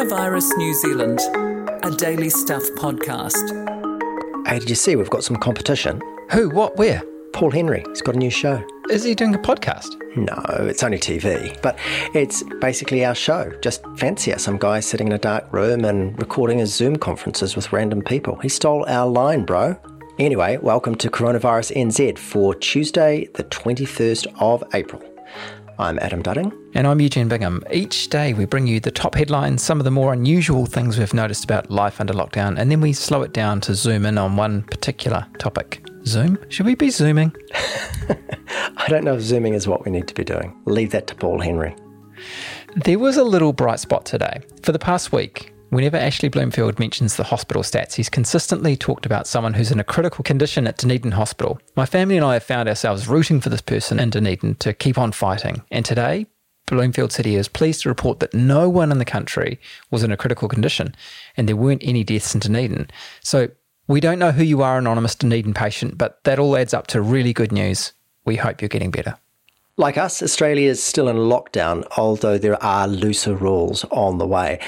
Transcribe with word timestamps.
Coronavirus 0.00 0.56
New 0.56 0.72
Zealand, 0.72 1.20
a 1.84 1.94
daily 1.94 2.30
stuff 2.30 2.62
podcast. 2.70 3.36
Hey, 4.48 4.58
did 4.58 4.70
you 4.70 4.74
see 4.74 4.96
we've 4.96 5.10
got 5.10 5.22
some 5.22 5.36
competition? 5.36 6.00
Who? 6.30 6.48
What? 6.48 6.78
Where? 6.78 7.02
Paul 7.34 7.50
Henry, 7.50 7.84
he's 7.86 8.00
got 8.00 8.14
a 8.14 8.18
new 8.18 8.30
show. 8.30 8.64
Is 8.88 9.04
he 9.04 9.14
doing 9.14 9.34
a 9.34 9.38
podcast? 9.38 10.00
No, 10.16 10.66
it's 10.66 10.82
only 10.82 10.96
TV, 10.96 11.60
but 11.60 11.78
it's 12.14 12.42
basically 12.62 13.04
our 13.04 13.14
show. 13.14 13.52
Just 13.60 13.84
fancy 13.98 14.30
it, 14.30 14.40
some 14.40 14.56
guy 14.56 14.80
sitting 14.80 15.08
in 15.08 15.12
a 15.12 15.18
dark 15.18 15.52
room 15.52 15.84
and 15.84 16.18
recording 16.18 16.60
his 16.60 16.74
Zoom 16.74 16.96
conferences 16.96 17.54
with 17.54 17.70
random 17.70 18.00
people. 18.00 18.36
He 18.36 18.48
stole 18.48 18.86
our 18.88 19.06
line, 19.06 19.44
bro. 19.44 19.78
Anyway, 20.18 20.56
welcome 20.62 20.94
to 20.94 21.10
Coronavirus 21.10 21.76
NZ 21.76 22.18
for 22.18 22.54
Tuesday, 22.54 23.28
the 23.34 23.44
21st 23.44 24.28
of 24.40 24.64
April. 24.72 25.09
I'm 25.80 25.98
Adam 26.00 26.22
Dudding. 26.22 26.52
And 26.74 26.86
I'm 26.86 27.00
Eugene 27.00 27.28
Bingham. 27.28 27.64
Each 27.72 28.10
day 28.10 28.34
we 28.34 28.44
bring 28.44 28.66
you 28.66 28.80
the 28.80 28.90
top 28.90 29.14
headlines, 29.14 29.62
some 29.62 29.80
of 29.80 29.84
the 29.84 29.90
more 29.90 30.12
unusual 30.12 30.66
things 30.66 30.98
we've 30.98 31.14
noticed 31.14 31.42
about 31.42 31.70
life 31.70 32.02
under 32.02 32.12
lockdown, 32.12 32.58
and 32.58 32.70
then 32.70 32.82
we 32.82 32.92
slow 32.92 33.22
it 33.22 33.32
down 33.32 33.62
to 33.62 33.74
zoom 33.74 34.04
in 34.04 34.18
on 34.18 34.36
one 34.36 34.62
particular 34.64 35.26
topic. 35.38 35.82
Zoom? 36.04 36.38
Should 36.50 36.66
we 36.66 36.74
be 36.74 36.90
zooming? 36.90 37.34
I 37.54 38.88
don't 38.88 39.04
know 39.04 39.14
if 39.14 39.22
zooming 39.22 39.54
is 39.54 39.66
what 39.66 39.86
we 39.86 39.90
need 39.90 40.06
to 40.08 40.14
be 40.14 40.22
doing. 40.22 40.54
Leave 40.66 40.90
that 40.90 41.06
to 41.06 41.14
Paul 41.14 41.40
Henry. 41.40 41.74
There 42.76 42.98
was 42.98 43.16
a 43.16 43.24
little 43.24 43.54
bright 43.54 43.80
spot 43.80 44.04
today. 44.04 44.42
For 44.62 44.72
the 44.72 44.78
past 44.78 45.12
week, 45.12 45.54
Whenever 45.70 45.96
Ashley 45.96 46.28
Bloomfield 46.28 46.80
mentions 46.80 47.14
the 47.14 47.22
hospital 47.22 47.62
stats, 47.62 47.94
he's 47.94 48.08
consistently 48.08 48.76
talked 48.76 49.06
about 49.06 49.28
someone 49.28 49.54
who's 49.54 49.70
in 49.70 49.78
a 49.78 49.84
critical 49.84 50.24
condition 50.24 50.66
at 50.66 50.76
Dunedin 50.76 51.12
Hospital. 51.12 51.60
My 51.76 51.86
family 51.86 52.16
and 52.16 52.26
I 52.26 52.32
have 52.34 52.42
found 52.42 52.68
ourselves 52.68 53.06
rooting 53.06 53.40
for 53.40 53.50
this 53.50 53.60
person 53.60 54.00
in 54.00 54.10
Dunedin 54.10 54.56
to 54.56 54.72
keep 54.72 54.98
on 54.98 55.12
fighting. 55.12 55.62
And 55.70 55.84
today, 55.84 56.26
Bloomfield 56.66 57.12
City 57.12 57.36
is 57.36 57.46
pleased 57.46 57.82
to 57.82 57.88
report 57.88 58.18
that 58.18 58.34
no 58.34 58.68
one 58.68 58.90
in 58.90 58.98
the 58.98 59.04
country 59.04 59.60
was 59.92 60.02
in 60.02 60.10
a 60.10 60.16
critical 60.16 60.48
condition 60.48 60.92
and 61.36 61.48
there 61.48 61.54
weren't 61.54 61.84
any 61.84 62.02
deaths 62.02 62.34
in 62.34 62.40
Dunedin. 62.40 62.90
So 63.22 63.48
we 63.86 64.00
don't 64.00 64.18
know 64.18 64.32
who 64.32 64.42
you 64.42 64.62
are, 64.62 64.76
anonymous 64.76 65.14
Dunedin 65.14 65.54
patient, 65.54 65.96
but 65.96 66.22
that 66.24 66.40
all 66.40 66.56
adds 66.56 66.74
up 66.74 66.88
to 66.88 67.00
really 67.00 67.32
good 67.32 67.52
news. 67.52 67.92
We 68.24 68.34
hope 68.34 68.60
you're 68.60 68.68
getting 68.68 68.90
better. 68.90 69.16
Like 69.76 69.96
us, 69.96 70.20
Australia 70.20 70.68
is 70.68 70.82
still 70.82 71.08
in 71.08 71.16
lockdown, 71.16 71.86
although 71.96 72.38
there 72.38 72.60
are 72.60 72.88
looser 72.88 73.36
rules 73.36 73.84
on 73.84 74.18
the 74.18 74.26
way. 74.26 74.58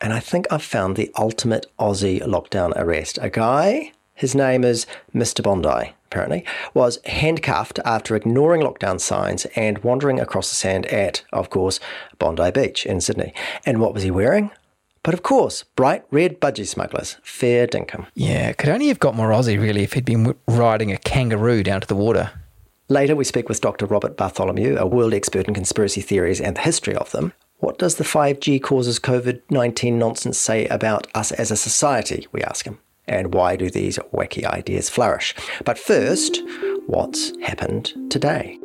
And 0.00 0.12
I 0.12 0.20
think 0.20 0.46
I've 0.50 0.62
found 0.62 0.96
the 0.96 1.10
ultimate 1.18 1.66
Aussie 1.78 2.22
lockdown 2.22 2.72
arrest. 2.76 3.18
A 3.20 3.28
guy, 3.28 3.92
his 4.14 4.34
name 4.34 4.64
is 4.64 4.86
Mr. 5.14 5.42
Bondi, 5.42 5.92
apparently, 6.06 6.44
was 6.72 6.98
handcuffed 7.04 7.78
after 7.84 8.16
ignoring 8.16 8.62
lockdown 8.62 8.98
signs 8.98 9.44
and 9.56 9.78
wandering 9.84 10.18
across 10.18 10.48
the 10.48 10.56
sand 10.56 10.86
at, 10.86 11.22
of 11.32 11.50
course, 11.50 11.80
Bondi 12.18 12.50
Beach 12.50 12.86
in 12.86 13.00
Sydney. 13.00 13.34
And 13.66 13.80
what 13.80 13.92
was 13.92 14.02
he 14.02 14.10
wearing? 14.10 14.50
But 15.02 15.14
of 15.14 15.22
course, 15.22 15.64
bright 15.76 16.04
red 16.10 16.40
budgie 16.40 16.66
smugglers. 16.66 17.16
Fair 17.22 17.66
dinkum. 17.66 18.06
Yeah, 18.14 18.52
could 18.52 18.68
only 18.68 18.88
have 18.88 19.00
got 19.00 19.14
more 19.14 19.30
Aussie 19.30 19.60
really 19.60 19.82
if 19.82 19.94
he'd 19.94 20.04
been 20.04 20.34
riding 20.46 20.92
a 20.92 20.98
kangaroo 20.98 21.62
down 21.62 21.80
to 21.80 21.86
the 21.86 21.94
water. 21.94 22.30
Later, 22.88 23.14
we 23.14 23.24
speak 23.24 23.48
with 23.48 23.60
Dr. 23.60 23.86
Robert 23.86 24.16
Bartholomew, 24.16 24.76
a 24.76 24.86
world 24.86 25.14
expert 25.14 25.46
in 25.46 25.54
conspiracy 25.54 26.00
theories 26.00 26.40
and 26.40 26.56
the 26.56 26.60
history 26.62 26.96
of 26.96 27.12
them. 27.12 27.32
What 27.60 27.78
does 27.78 27.96
the 27.96 28.04
5G 28.04 28.62
causes 28.62 28.98
COVID 28.98 29.42
19 29.50 29.98
nonsense 29.98 30.38
say 30.38 30.66
about 30.68 31.06
us 31.14 31.30
as 31.30 31.50
a 31.50 31.56
society? 31.56 32.26
We 32.32 32.42
ask 32.42 32.64
him. 32.64 32.78
And 33.06 33.34
why 33.34 33.56
do 33.56 33.68
these 33.68 33.98
wacky 34.14 34.44
ideas 34.46 34.88
flourish? 34.88 35.34
But 35.66 35.78
first, 35.78 36.42
what's 36.86 37.36
happened 37.42 37.92
today? 38.10 38.58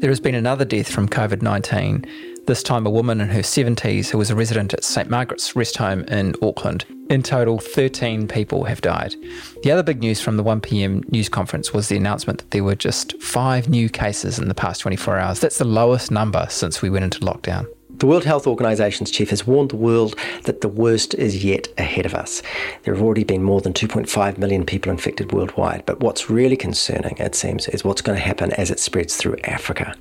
There 0.00 0.10
has 0.10 0.18
been 0.18 0.34
another 0.34 0.64
death 0.64 0.90
from 0.90 1.08
COVID 1.08 1.42
19, 1.42 2.04
this 2.46 2.62
time 2.62 2.86
a 2.86 2.90
woman 2.90 3.20
in 3.20 3.28
her 3.28 3.40
70s 3.40 4.08
who 4.08 4.18
was 4.18 4.30
a 4.30 4.34
resident 4.34 4.74
at 4.74 4.84
St 4.84 5.08
Margaret's 5.08 5.56
Rest 5.56 5.76
Home 5.78 6.04
in 6.04 6.34
Auckland. 6.42 6.84
In 7.10 7.22
total, 7.22 7.58
13 7.58 8.28
people 8.28 8.64
have 8.64 8.80
died. 8.80 9.14
The 9.62 9.70
other 9.70 9.82
big 9.82 10.00
news 10.00 10.20
from 10.20 10.36
the 10.36 10.44
1pm 10.44 11.10
news 11.10 11.28
conference 11.28 11.72
was 11.72 11.88
the 11.88 11.96
announcement 11.96 12.38
that 12.38 12.50
there 12.50 12.64
were 12.64 12.74
just 12.74 13.20
five 13.22 13.68
new 13.68 13.88
cases 13.88 14.38
in 14.38 14.48
the 14.48 14.54
past 14.54 14.80
24 14.80 15.18
hours. 15.18 15.40
That's 15.40 15.58
the 15.58 15.64
lowest 15.64 16.10
number 16.10 16.46
since 16.50 16.82
we 16.82 16.90
went 16.90 17.04
into 17.04 17.20
lockdown. 17.20 17.66
The 17.90 18.06
World 18.06 18.24
Health 18.24 18.46
Organization's 18.46 19.10
chief 19.10 19.30
has 19.30 19.46
warned 19.46 19.70
the 19.70 19.76
world 19.76 20.16
that 20.42 20.60
the 20.60 20.68
worst 20.68 21.14
is 21.14 21.44
yet 21.44 21.68
ahead 21.78 22.04
of 22.04 22.14
us. 22.14 22.42
There 22.82 22.92
have 22.92 23.02
already 23.02 23.22
been 23.22 23.42
more 23.42 23.60
than 23.60 23.72
2.5 23.72 24.36
million 24.36 24.66
people 24.66 24.90
infected 24.90 25.32
worldwide, 25.32 25.86
but 25.86 26.00
what's 26.00 26.28
really 26.28 26.56
concerning, 26.56 27.16
it 27.18 27.36
seems, 27.36 27.68
is 27.68 27.84
what's 27.84 28.02
going 28.02 28.18
to 28.18 28.24
happen 28.24 28.52
as 28.54 28.70
it 28.70 28.80
spreads 28.80 29.16
through 29.16 29.36
Africa. 29.44 29.94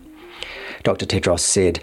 Dr. 0.81 1.05
Tedros 1.05 1.41
said, 1.41 1.79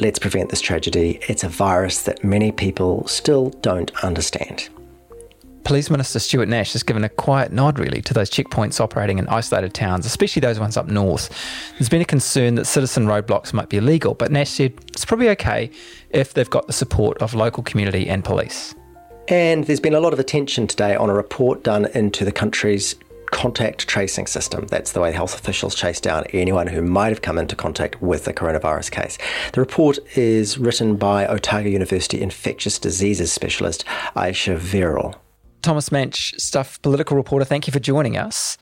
Let's 0.00 0.20
prevent 0.20 0.50
this 0.50 0.60
tragedy. 0.60 1.18
It's 1.28 1.42
a 1.42 1.48
virus 1.48 2.02
that 2.02 2.22
many 2.22 2.52
people 2.52 3.06
still 3.08 3.50
don't 3.62 3.90
understand. 4.04 4.68
Police 5.64 5.90
Minister 5.90 6.20
Stuart 6.20 6.48
Nash 6.48 6.72
has 6.72 6.84
given 6.84 7.02
a 7.02 7.08
quiet 7.08 7.52
nod, 7.52 7.80
really, 7.80 8.00
to 8.02 8.14
those 8.14 8.30
checkpoints 8.30 8.80
operating 8.80 9.18
in 9.18 9.26
isolated 9.28 9.74
towns, 9.74 10.06
especially 10.06 10.40
those 10.40 10.60
ones 10.60 10.76
up 10.76 10.86
north. 10.86 11.30
There's 11.72 11.88
been 11.88 12.00
a 12.00 12.06
concern 12.06 12.54
that 12.54 12.66
citizen 12.66 13.06
roadblocks 13.06 13.52
might 13.52 13.68
be 13.68 13.78
illegal, 13.78 14.14
but 14.14 14.30
Nash 14.30 14.50
said 14.50 14.72
it's 14.88 15.04
probably 15.04 15.28
okay 15.30 15.68
if 16.10 16.32
they've 16.32 16.48
got 16.48 16.68
the 16.68 16.72
support 16.72 17.18
of 17.20 17.34
local 17.34 17.64
community 17.64 18.08
and 18.08 18.24
police. 18.24 18.76
And 19.26 19.64
there's 19.64 19.80
been 19.80 19.94
a 19.94 20.00
lot 20.00 20.12
of 20.12 20.20
attention 20.20 20.68
today 20.68 20.94
on 20.94 21.10
a 21.10 21.12
report 21.12 21.64
done 21.64 21.86
into 21.86 22.24
the 22.24 22.32
country's 22.32 22.94
contact 23.38 23.86
tracing 23.86 24.26
system. 24.26 24.66
That's 24.66 24.90
the 24.90 25.00
way 25.00 25.12
health 25.12 25.32
officials 25.32 25.76
chase 25.76 26.00
down 26.00 26.24
anyone 26.32 26.66
who 26.66 26.82
might 26.82 27.10
have 27.10 27.22
come 27.22 27.38
into 27.38 27.54
contact 27.54 28.02
with 28.02 28.26
a 28.26 28.32
coronavirus 28.32 28.90
case. 28.90 29.16
The 29.52 29.60
report 29.60 30.00
is 30.16 30.58
written 30.58 30.96
by 30.96 31.24
Otago 31.24 31.68
University 31.68 32.20
infectious 32.20 32.80
diseases 32.80 33.32
specialist 33.32 33.84
Ayesha 34.16 34.56
Verrall. 34.56 35.14
Thomas 35.62 35.90
Manch, 35.90 36.34
Stuff 36.40 36.82
political 36.82 37.16
reporter, 37.16 37.44
thank 37.44 37.68
you 37.68 37.72
for 37.72 37.78
joining 37.78 38.16
us. 38.16 38.58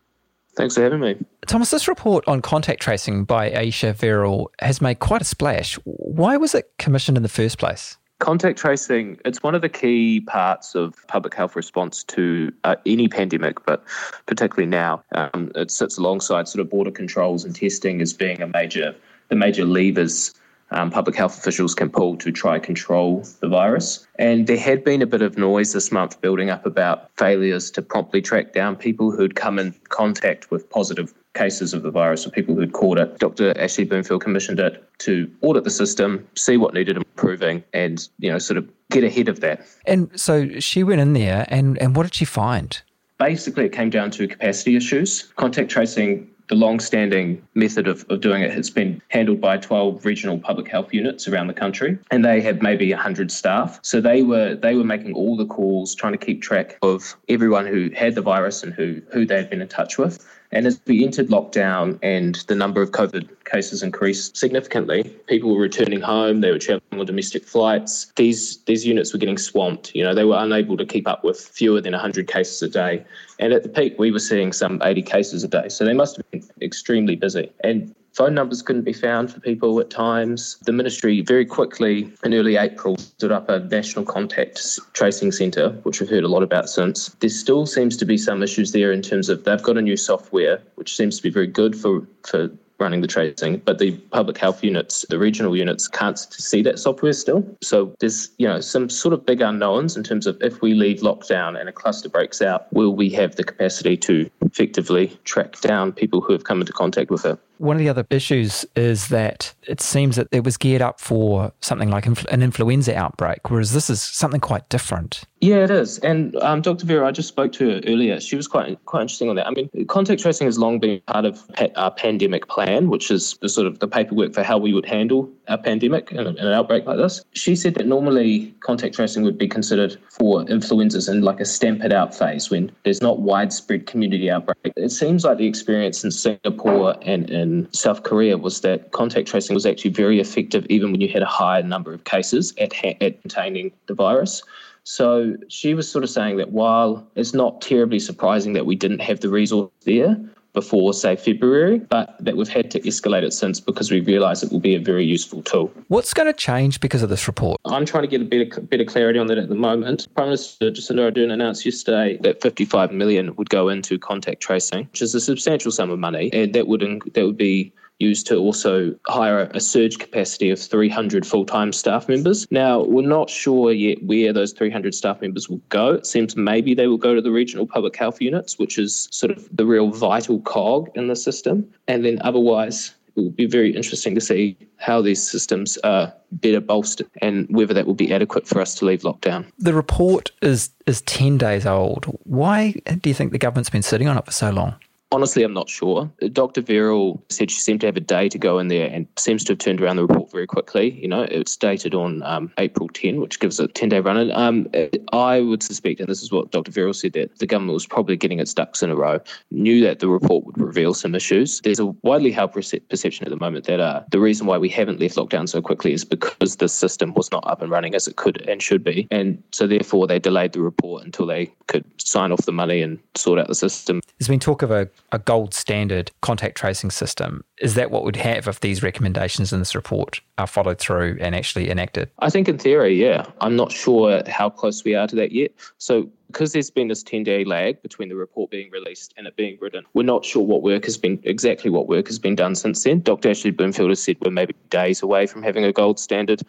Thanks 0.57 0.75
for 0.75 0.83
having 0.83 1.01
me. 1.01 1.17
Thomas, 1.47 1.71
this 1.71 1.89
report 1.89 2.29
on 2.29 2.43
contact 2.43 2.83
tracing 2.83 3.25
by 3.25 3.51
Ayesha 3.51 3.95
Verrall 3.95 4.49
has 4.61 4.83
made 4.83 4.99
quite 4.99 5.23
a 5.23 5.25
splash. 5.25 5.77
Why 5.85 6.37
was 6.37 6.55
it 6.55 6.71
commissioned 6.79 7.17
in 7.17 7.23
the 7.23 7.31
first 7.31 7.57
place? 7.57 7.97
Contact 8.19 8.59
tracing, 8.59 9.19
it's 9.27 9.43
one 9.43 9.55
of 9.55 9.61
the 9.61 9.69
key 9.69 10.21
parts 10.21 10.75
of 10.75 10.95
public 11.07 11.35
health 11.35 11.55
response 11.55 12.03
to 12.05 12.51
uh, 12.65 12.77
any 12.87 13.09
pandemic, 13.09 13.65
but 13.67 13.85
particularly 14.25 14.67
now. 14.67 15.03
Um, 15.13 15.53
it 15.55 15.71
sits 15.71 15.99
alongside 15.99 16.49
sort 16.49 16.63
of 16.63 16.71
border 16.71 16.91
controls 16.91 17.45
and 17.45 17.55
testing 17.55 18.01
as 18.01 18.15
being 18.15 18.41
a 18.41 18.47
major, 18.47 18.95
the 19.29 19.37
major 19.37 19.67
levers 19.67 20.35
um, 20.71 20.91
public 20.91 21.17
health 21.17 21.39
officials 21.39 21.75
can 21.75 21.91
pull 21.91 22.17
to 22.17 22.33
try 22.33 22.59
control 22.59 23.25
the 23.41 23.49
virus. 23.49 24.07
And 24.19 24.47
there 24.47 24.59
had 24.59 24.85
been 24.85 25.03
a 25.03 25.07
bit 25.07 25.23
of 25.23 25.39
noise 25.39 25.73
this 25.73 25.93
month 25.93 26.21
building 26.21 26.51
up 26.51 26.67
about 26.67 27.11
failures 27.17 27.71
to 27.73 27.83
promptly 27.83 28.21
track 28.21 28.53
down 28.53 28.77
people 28.77 29.11
who'd 29.11 29.37
come 29.37 29.59
in 29.59 29.75
contact 29.89 30.51
with 30.51 30.69
positive 30.71 31.15
cases 31.35 31.75
of 31.75 31.83
the 31.83 31.91
virus 31.91 32.27
or 32.27 32.31
people 32.31 32.55
who'd 32.55 32.73
caught 32.73 32.99
it. 32.99 33.19
Dr. 33.19 33.59
Ashley 33.59 33.85
Bloomfield 33.85 34.23
commissioned 34.23 34.59
it 34.59 34.83
to 34.99 35.31
audit 35.43 35.65
the 35.65 35.71
system, 35.71 36.27
see 36.35 36.57
what 36.57 36.75
needed 36.75 36.97
improving, 36.97 37.63
and 37.73 38.09
you 38.19 38.31
know 38.31 38.39
sort 38.39 38.57
of 38.57 38.69
get 38.91 39.05
ahead 39.05 39.29
of 39.29 39.41
that. 39.41 39.65
And 39.87 40.19
so 40.19 40.59
she 40.59 40.83
went 40.83 41.01
in 41.01 41.13
there, 41.13 41.45
and 41.49 41.79
and 41.79 41.95
what 41.95 42.05
did 42.05 42.15
she 42.15 42.25
find? 42.25 42.81
Basically, 43.19 43.65
it 43.65 43.73
came 43.73 43.91
down 43.91 44.11
to 44.13 44.27
capacity 44.27 44.77
issues. 44.77 45.23
Contact 45.37 45.71
tracing 45.71 46.29
the 46.49 46.55
long-standing 46.55 47.43
method 47.55 47.89
of, 47.89 48.05
of 48.09 48.21
doing 48.21 48.43
it 48.43 48.53
has 48.53 48.71
been 48.71 49.03
handled 49.09 49.41
by 49.41 49.57
12 49.57 50.05
regional 50.05 50.39
public 50.39 50.69
health 50.69 50.93
units 50.93 51.27
around 51.29 51.49
the 51.49 51.55
country 51.55 51.99
and 52.11 52.25
they 52.25 52.41
have 52.41 52.63
maybe 52.63 52.93
100 52.93 53.31
staff. 53.31 53.79
So 53.83 54.01
they 54.01 54.23
were 54.23 54.55
they 54.55 54.75
were 54.75 54.85
making 54.85 55.15
all 55.15 55.37
the 55.37 55.47
calls 55.47 55.95
trying 55.95 56.13
to 56.13 56.19
keep 56.19 56.43
track 56.43 56.79
of 56.83 57.17
everyone 57.29 57.67
who 57.67 57.91
had 57.91 58.15
the 58.15 58.23
virus 58.23 58.63
and 58.63 58.73
who 58.73 59.03
who 59.13 59.27
they 59.27 59.37
had 59.37 59.51
been 59.51 59.63
in 59.63 59.69
touch 59.69 59.99
with 59.99 60.25
and 60.53 60.67
as 60.67 60.81
we 60.87 61.05
entered 61.05 61.29
lockdown 61.29 61.99
and 62.03 62.37
the 62.47 62.55
number 62.55 62.83
of 62.83 62.93
COVID 62.93 63.29
cases 63.45 63.83
increased 63.83 64.37
significantly, 64.37 65.03
people 65.27 65.55
were 65.55 65.61
returning 65.61 66.01
home, 66.01 66.41
they 66.41 66.51
were 66.51 66.59
traveling 66.59 67.01
on 67.01 67.07
domestic 67.07 67.45
flights. 67.45 68.13
These 68.17 68.59
these 68.65 68.87
units 68.87 69.13
were 69.13 69.19
getting 69.19 69.39
swamped. 69.39 69.95
You 69.95 70.05
know, 70.05 70.15
they 70.15 70.25
were 70.25 70.39
unable 70.39 70.77
to 70.77 70.87
keep 70.87 71.09
up 71.09 71.25
with 71.25 71.41
fewer 71.41 71.81
than 71.81 71.93
100 71.93 72.29
cases 72.29 72.63
a 72.63 72.69
day. 72.69 73.05
And 73.39 73.53
at 73.53 73.63
the 73.63 73.69
peak, 73.69 73.99
we 73.99 74.11
were 74.11 74.19
seeing 74.19 74.53
some 74.53 74.81
80 74.83 75.03
cases 75.03 75.45
a 75.45 75.49
day. 75.49 75.69
So 75.69 75.85
they 75.85 75.95
must 75.95 76.17
have 76.17 76.31
been 76.31 76.45
extremely 76.63 77.17
busy. 77.17 77.51
And 77.65 77.95
Phone 78.17 78.33
numbers 78.33 78.63
couldn't 78.63 78.85
be 78.85 78.95
found 78.95 79.31
for 79.31 79.41
people 79.41 79.79
at 79.79 79.91
times. 79.91 80.57
The 80.65 80.73
ministry 80.73 81.21
very 81.21 81.45
quickly 81.45 82.11
in 82.25 82.33
early 82.33 82.57
April 82.57 82.97
stood 82.97 83.31
up 83.31 83.51
a 83.51 83.59
national 83.59 84.07
contact 84.07 84.59
tracing 84.95 85.33
centre, 85.33 85.73
which 85.83 86.01
we've 86.01 86.09
heard 86.09 86.25
a 86.25 86.29
lot 86.29 86.43
about 86.43 86.71
since. 86.71 87.11
There 87.21 87.29
still 87.29 87.67
seems 87.67 87.95
to 87.99 88.07
be 88.07 88.17
some 88.17 88.43
issues 88.43 88.73
there 88.73 88.91
in 88.91 89.03
terms 89.03 89.29
of 89.29 89.45
they've 89.45 89.63
got 89.63 89.77
a 89.77 89.83
new 89.83 89.99
software, 89.99 90.63
which 90.77 90.97
seems 90.97 91.19
to 91.19 91.23
be 91.23 91.29
very 91.29 91.47
good 91.47 91.77
for, 91.77 92.09
for 92.27 92.49
running 92.79 93.01
the 93.01 93.07
tracing, 93.07 93.59
but 93.59 93.79
the 93.79 93.93
public 94.13 94.39
health 94.39 94.63
units, 94.63 95.05
the 95.09 95.19
regional 95.19 95.57
units, 95.57 95.89
can't 95.89 96.19
see 96.19 96.63
that 96.63 96.79
software 96.79 97.13
still. 97.13 97.47
So 97.63 97.95
there's 98.01 98.31
you 98.39 98.47
know 98.49 98.61
some 98.61 98.89
sort 98.89 99.13
of 99.13 99.25
big 99.27 99.41
unknowns 99.41 99.97
in 99.97 100.03
terms 100.03 100.27
of 100.27 100.41
if 100.43 100.61
we 100.61 100.75
leave 100.75 101.01
lockdown 101.01 101.59
and 101.59 101.69
a 101.69 101.73
cluster 101.73 102.09
breaks 102.09 102.43
out, 102.43 102.73
will 102.73 102.95
we 102.95 103.11
have 103.11 103.37
the 103.37 103.45
capacity 103.45 103.97
to 103.99 104.31
effectively 104.41 105.19
track 105.25 105.61
down 105.61 105.93
people 105.93 106.21
who 106.21 106.33
have 106.33 106.45
come 106.45 106.61
into 106.61 106.73
contact 106.73 107.11
with 107.11 107.25
it? 107.25 107.39
One 107.59 107.77
of 107.77 107.81
the 107.81 107.89
other 107.89 108.07
issues 108.11 108.65
is 108.77 109.09
that 109.09 109.55
it 109.63 109.81
seems 109.81 110.17
that 110.17 110.29
it 110.33 110.45
was 110.45 110.57
geared 110.57 110.83
up 110.83 111.01
for 111.01 111.53
something 111.61 111.91
like 111.91 112.07
an 112.07 112.43
influenza 112.43 112.97
outbreak, 112.97 113.51
whereas 113.51 113.73
this 113.73 113.91
is 113.91 114.01
something 114.01 114.41
quite 114.41 114.69
different. 114.69 115.25
Yeah, 115.41 115.57
it 115.57 115.71
is. 115.71 115.99
And 115.99 116.35
um, 116.37 116.63
Dr. 116.63 116.87
Verrall, 116.87 117.07
I 117.07 117.13
just 117.13 117.29
spoke 117.29 117.53
to 117.53 117.71
her 117.71 117.81
earlier. 117.87 118.19
She 118.21 118.37
was 118.37 118.49
quite 118.49 118.83
quite 118.87 119.03
interesting 119.03 119.29
on 119.29 119.37
that. 119.37 119.47
I 119.47 119.51
mean, 119.51 119.69
contact 119.87 120.23
tracing 120.23 120.47
has 120.47 120.59
long 120.59 120.79
been 120.79 121.01
part 121.07 121.27
of 121.27 121.45
our 121.77 121.91
pandemic 121.91 122.49
plan, 122.49 122.89
which 122.89 123.11
is 123.11 123.37
the 123.43 123.49
sort 123.49 123.67
of 123.67 123.79
the 123.79 123.87
paperwork 123.87 124.33
for 124.33 124.43
how 124.43 124.57
we 124.57 124.73
would 124.73 124.87
handle 124.87 125.31
a 125.49 125.59
pandemic 125.59 126.11
and 126.11 126.27
an 126.27 126.53
outbreak 126.53 126.87
like 126.87 126.97
this. 126.97 127.23
She 127.33 127.55
said 127.55 127.75
that 127.75 127.87
normally 127.87 128.55
contact 128.61 128.95
tracing 128.95 129.25
would 129.25 129.37
be 129.37 129.47
considered 129.47 129.99
for 130.09 130.49
influenzas 130.51 131.09
in 131.09 131.21
like 131.21 131.39
a 131.39 131.45
stamp 131.45 131.85
it 131.85 131.93
out 131.93 132.15
phase 132.15 132.51
when 132.51 132.73
there's 132.85 133.03
not 133.03 133.21
widespread 133.21 133.87
community 133.87 134.31
outbreak. 134.31 134.57
It 134.65 134.91
seems 134.91 135.25
like 135.25 135.37
the 135.37 135.47
experience 135.47 136.03
in 136.03 136.11
Singapore 136.11 136.97
and 137.03 137.31
in 137.31 137.46
South 137.73 138.03
Korea 138.03 138.37
was 138.37 138.61
that 138.61 138.93
contact 138.93 139.29
tracing 139.29 139.55
was 139.55 139.67
actually 139.67 139.91
very 139.91 140.21
effective 140.21 140.67
even 140.69 140.93
when 140.93 141.01
you 141.01 141.09
had 141.09 141.23
a 141.23 141.27
higher 141.27 141.63
number 141.63 141.93
of 141.93 142.05
cases 142.05 142.55
at, 142.59 142.73
at 143.03 143.21
containing 143.23 143.73
the 143.87 143.95
virus. 143.95 144.43
So 144.85 145.37
she 145.49 145.75
was 145.75 145.91
sort 145.91 146.05
of 146.05 146.11
saying 146.11 146.37
that 146.37 146.53
while 146.53 147.07
it's 147.17 147.35
not 147.35 147.61
terribly 147.61 147.99
surprising 147.99 148.53
that 148.53 148.67
we 148.67 148.77
didn't 148.77 149.01
have 149.01 149.21
the 149.21 149.29
resource 149.29 149.71
there 149.85 150.17
before, 150.57 150.95
say, 150.95 151.15
February, 151.15 151.79
but 151.79 152.17
that 152.19 152.35
we've 152.35 152.49
had 152.49 152.71
to 152.71 152.81
escalate 152.81 153.23
it 153.23 153.35
since 153.35 153.61
because 153.61 153.91
we 153.91 154.01
realise 154.01 154.43
it 154.43 154.51
will 154.51 154.59
be 154.59 154.75
a 154.75 154.81
very 154.81 155.05
useful 155.05 155.43
tool. 155.43 155.71
What's 155.89 156.15
going 156.15 156.27
to 156.27 156.33
change 156.33 156.81
because 156.81 157.03
of 157.03 157.11
this 157.11 157.27
report? 157.27 157.61
I'm 157.67 157.85
trying 157.85 158.05
to 158.05 158.09
get 158.09 158.23
a 158.23 158.25
better 158.25 158.63
better 158.63 158.87
clarity 158.87 159.19
on 159.19 159.27
that 159.27 159.37
at 159.37 159.51
the 159.51 159.55
moment. 159.55 160.09
Prime 160.15 160.29
Minister 160.29 160.71
Jacinda 160.71 161.13
Ardern 161.13 161.31
announced 161.31 161.67
yesterday 161.67 162.17
that 162.23 162.41
55 162.41 162.91
million 162.91 163.37
would 163.37 163.51
go 163.51 163.69
into 163.69 163.99
contact 163.99 164.41
tracing, 164.41 164.87
which 164.93 165.03
is 165.03 165.15
a 165.15 165.21
substantial 165.21 165.71
sum 165.71 165.91
of 165.91 165.99
money, 165.99 166.31
and 166.33 166.55
that 166.55 166.67
would 166.67 166.81
that 167.13 167.27
would 167.27 167.37
be 167.37 167.71
used 167.99 168.27
to 168.27 168.37
also 168.37 168.95
hire 169.07 169.51
a 169.55 169.61
surge 169.61 169.99
capacity 169.99 170.51
of 170.51 170.61
300 170.61 171.27
full 171.27 171.45
time 171.45 171.73
staff 171.73 172.09
members. 172.09 172.47
Now, 172.51 172.83
we're 172.83 173.07
not 173.07 173.31
sure 173.31 173.73
yet 173.73 174.03
where 174.03 174.33
those 174.33 174.53
300 174.53 174.95
staff 174.95 175.21
members 175.21 175.49
will 175.49 175.61
go. 175.69 175.95
It 175.95 176.07
seems 176.07 176.37
maybe 176.37 176.75
they 176.75 176.87
will 176.87 176.99
go 176.99 177.15
to 177.15 177.23
the 177.23 177.31
regional 177.31 177.67
public 177.67 177.97
health 177.97 178.21
units, 178.21 178.59
which 178.59 178.79
is 178.79 179.09
sort 179.11 179.31
of 179.31 179.49
the 179.55 179.67
real 179.67 179.91
vital 179.91 180.41
cog 180.41 180.91
in 180.95 181.09
the 181.09 181.17
system. 181.17 181.67
And 181.89 182.05
then 182.05 182.19
otherwise, 182.23 182.95
it 183.17 183.21
will 183.21 183.31
be 183.31 183.47
very 183.47 183.75
interesting 183.75 184.15
to 184.15 184.21
see 184.21 184.57
how 184.77 185.01
these 185.01 185.23
systems 185.23 185.79
are 185.79 186.13
better 186.33 186.61
bolstered 186.61 187.09
and 187.23 187.47
whether 187.49 187.73
that 187.73 187.87
will 187.87 187.95
be 187.95 188.13
adequate 188.13 188.47
for 188.47 188.61
us 188.61 188.75
to 188.75 188.85
leave 188.85 189.03
lockdown. 189.03 189.47
The 189.59 189.73
report 189.73 190.31
is 190.43 190.71
is 190.87 191.01
10 191.03 191.39
days 191.39 191.67
old. 191.67 192.05
Why 192.25 192.73
do 193.01 193.09
you 193.09 193.15
think 193.15 193.33
the 193.33 193.39
government's 193.39 193.71
been 193.71 193.83
sitting 193.83 194.07
on 194.07 194.19
it 194.19 194.27
for 194.27 194.33
so 194.33 194.51
long? 194.51 194.77
Honestly, 195.13 195.45
I'm 195.45 195.53
not 195.53 195.69
sure. 195.69 196.11
Dr. 196.33 196.61
Verrall 196.63 197.23
said 197.31 197.49
she 197.51 197.61
seemed 197.61 197.81
to 197.83 197.87
have 197.87 197.97
a 197.97 198.01
day 198.01 198.29
to 198.29 198.39
go 198.39 198.59
in 198.59 198.67
there 198.67 198.91
and 198.91 199.07
seems 199.17 199.45
to 199.45 199.53
have 199.53 199.59
turned 199.59 199.81
around 199.81 199.97
the 199.97 200.05
report 200.05 200.33
very 200.33 200.49
quickly. 200.49 200.91
You 201.01 201.07
know, 201.07 201.23
it's 201.23 201.57
dated 201.57 201.95
on 201.95 202.25
um, 202.25 202.53
April 202.59 202.89
10, 202.89 203.21
which 203.21 203.39
gives 203.39 203.61
it 203.61 203.71
a 203.71 203.73
10 203.73 203.89
day 203.89 204.01
run. 204.01 204.33
Um, 204.33 204.67
I 205.13 205.41
would 205.41 205.63
suspect, 205.63 206.01
and 206.01 206.09
this 206.09 206.23
is 206.23 206.33
what 206.33 206.51
Dr. 206.51 206.73
Verrall 206.73 206.95
said, 206.95 207.13
that 207.13 207.39
the 207.39 207.47
government 207.47 207.75
was 207.75 207.87
probably 207.87 208.17
getting 208.17 208.41
its 208.41 208.53
ducks 208.53 208.83
in 208.83 208.91
a 208.91 208.97
row, 208.97 209.21
knew 209.53 209.81
that 209.83 210.01
the 210.01 210.09
report 210.09 210.45
would 210.45 210.59
reveal 210.59 210.93
some 210.93 211.15
issues. 211.15 211.61
There's 211.61 211.81
a 211.81 211.87
widely 212.03 212.33
held 212.33 212.53
perception 212.53 213.25
at 213.25 213.31
the 213.31 213.37
moment 213.37 213.67
that 213.67 213.79
uh, 213.79 214.03
the 214.11 214.19
reason 214.19 214.49
why 214.49 214.59
we 214.59 214.69
haven't 214.69 214.99
left 214.99 215.15
lockdown 215.15 215.49
so 215.49 215.63
quickly 215.63 215.93
is 215.93 216.05
because 216.05 216.57
the 216.57 216.69
system 216.69 217.15
was 217.15 217.31
not 217.31 217.47
up 217.47 217.63
and 217.63 217.71
running 217.71 217.95
as 217.95 218.09
it 218.09 218.17
could 218.17 218.43
and 218.49 218.61
should 218.61 218.83
be. 218.83 219.07
And 219.13 219.41
so, 219.53 219.69
therefore, 219.69 220.09
they 220.09 220.19
delayed 220.19 220.53
the 220.53 220.63
report 220.63 221.05
until 221.05 221.27
they 221.27 221.53
could 221.69 221.85
sign 222.01 222.33
off 222.33 222.45
the 222.45 222.53
money 222.53 222.83
and 222.83 222.99
sort 223.15 223.39
out 223.39 223.47
the 223.47 223.55
system. 223.55 224.01
There's 224.19 224.29
been 224.29 224.41
talk 224.41 224.63
of 224.63 224.73
a 224.73 224.89
a 225.13 225.19
gold 225.19 225.55
standard 225.55 226.11
contact 226.21 226.57
tracing 226.57 226.91
system. 226.91 227.45
Is 227.61 227.75
that 227.75 227.91
what 227.91 228.05
we'd 228.05 228.17
have 228.17 228.49
if 228.49 228.61
these 228.61 228.83
recommendations 228.83 229.53
in 229.53 229.59
this 229.59 229.75
report 229.75 230.21
are 230.39 230.47
followed 230.47 230.79
through 230.79 231.17
and 231.21 231.35
actually 231.35 231.71
enacted? 231.71 232.11
I 232.19 232.31
think 232.31 232.49
in 232.49 232.59
theory, 232.59 232.95
yeah. 232.95 233.25
I'm 233.41 233.57
not 233.57 233.73
sure 233.73 234.23
how 234.29 234.51
close 234.51 234.85
we 234.85 234.95
are 234.95 235.07
to 235.07 235.17
that 235.17 235.33
yet. 235.33 235.53
So 235.79 236.11
because 236.29 236.53
there's 236.53 236.71
been 236.71 236.89
this 236.89 237.03
10 237.03 237.23
day 237.23 237.45
lag 237.45 237.81
between 237.83 238.09
the 238.09 238.17
report 238.17 238.51
being 238.51 238.71
released 238.71 239.15
and 239.17 239.27
it 239.27 239.37
being 239.37 239.57
written, 239.61 239.85
we're 239.95 240.03
not 240.03 240.25
sure 240.25 240.43
what 240.43 240.63
work 240.63 240.85
has 240.85 240.97
been 240.97 241.19
exactly 241.25 241.71
what 241.71 241.89
work 241.89 242.07
has 242.07 242.19
been 242.19 242.35
done 242.35 242.55
since 242.55 242.83
then. 242.85 243.01
Dr. 243.01 243.31
Ashley 243.31 243.51
Bloomfield 243.51 243.91
has 243.91 244.03
said 244.03 244.17
we're 244.21 244.31
maybe 244.31 244.55
days 244.71 245.03
away 245.03 245.27
from 245.27 245.43
having 245.43 245.65
a 245.65 245.73
gold 245.73 245.99
standard 245.99 246.43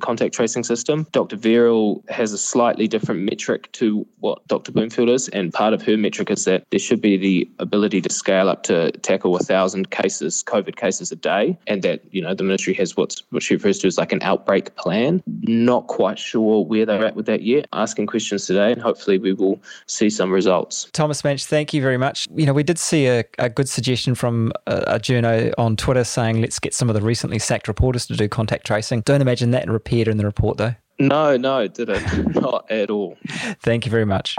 contact 0.00 0.34
tracing 0.34 0.64
system. 0.64 1.06
Dr. 1.12 1.36
Verrall 1.36 2.08
has 2.10 2.32
a 2.32 2.38
slightly 2.38 2.88
different 2.88 3.22
metric 3.22 3.70
to 3.72 4.06
what 4.18 4.46
Dr. 4.48 4.72
Bloomfield 4.72 5.08
is, 5.08 5.28
and 5.28 5.52
part 5.52 5.74
of 5.74 5.82
her 5.82 5.96
metric 5.96 6.30
is 6.30 6.44
that 6.44 6.64
there 6.70 6.80
should 6.80 7.00
be 7.00 7.16
the 7.16 7.50
ability 7.58 8.00
to 8.00 8.12
scale 8.12 8.48
up 8.48 8.62
to 8.64 8.90
tackle 8.92 9.36
a 9.36 9.40
thousand 9.40 9.90
cases, 9.90 10.42
COVID 10.50 10.76
cases 10.76 11.12
a 11.12 11.16
day, 11.16 11.58
and 11.66 11.82
that 11.82 12.02
you 12.12 12.22
know 12.22 12.34
the 12.34 12.44
ministry 12.44 12.74
has 12.74 12.96
what's 12.96 13.22
what 13.30 13.42
she 13.42 13.54
refers 13.54 13.78
to 13.80 13.86
as 13.86 13.98
like 13.98 14.12
an 14.12 14.22
outbreak 14.22 14.74
plan. 14.76 15.22
Not 15.42 15.86
quite 15.86 16.18
sure 16.18 16.64
where 16.64 16.86
they're 16.86 17.04
at 17.04 17.16
with 17.16 17.26
that 17.26 17.42
yet. 17.42 17.66
Asking 17.72 18.06
questions 18.06 18.46
today, 18.46 18.72
and 18.72 18.80
hopefully 18.80 19.18
we 19.18 19.32
will 19.32 19.60
see 19.86 20.10
some 20.10 20.30
results. 20.30 20.88
Thomas 20.92 21.22
Manch, 21.22 21.46
thank 21.46 21.72
you 21.72 21.82
very 21.82 21.98
much. 21.98 22.26
You 22.34 22.46
know, 22.46 22.52
we 22.52 22.62
did 22.62 22.78
see 22.78 23.06
a, 23.06 23.24
a 23.38 23.48
good 23.48 23.68
suggestion 23.68 24.14
from 24.14 24.52
a, 24.66 24.76
a 24.86 24.98
journo 24.98 25.52
on 25.58 25.76
Twitter 25.76 26.04
saying 26.04 26.40
let's 26.40 26.58
get 26.58 26.74
some 26.74 26.88
of 26.88 26.94
the 26.94 27.02
recently 27.02 27.38
sacked 27.38 27.68
reporters 27.68 28.06
to 28.06 28.16
do 28.16 28.28
contact 28.28 28.66
tracing. 28.66 29.00
Don't 29.02 29.20
imagine 29.20 29.50
that 29.52 29.68
appeared 29.80 30.08
in 30.08 30.16
the 30.16 30.24
report 30.24 30.58
though. 30.58 30.74
No, 30.98 31.36
no, 31.36 31.66
did 31.66 31.88
it? 31.88 32.34
Not 32.34 32.70
at 32.70 32.90
all. 32.90 33.16
Thank 33.62 33.86
you 33.86 33.90
very 33.90 34.04
much. 34.04 34.36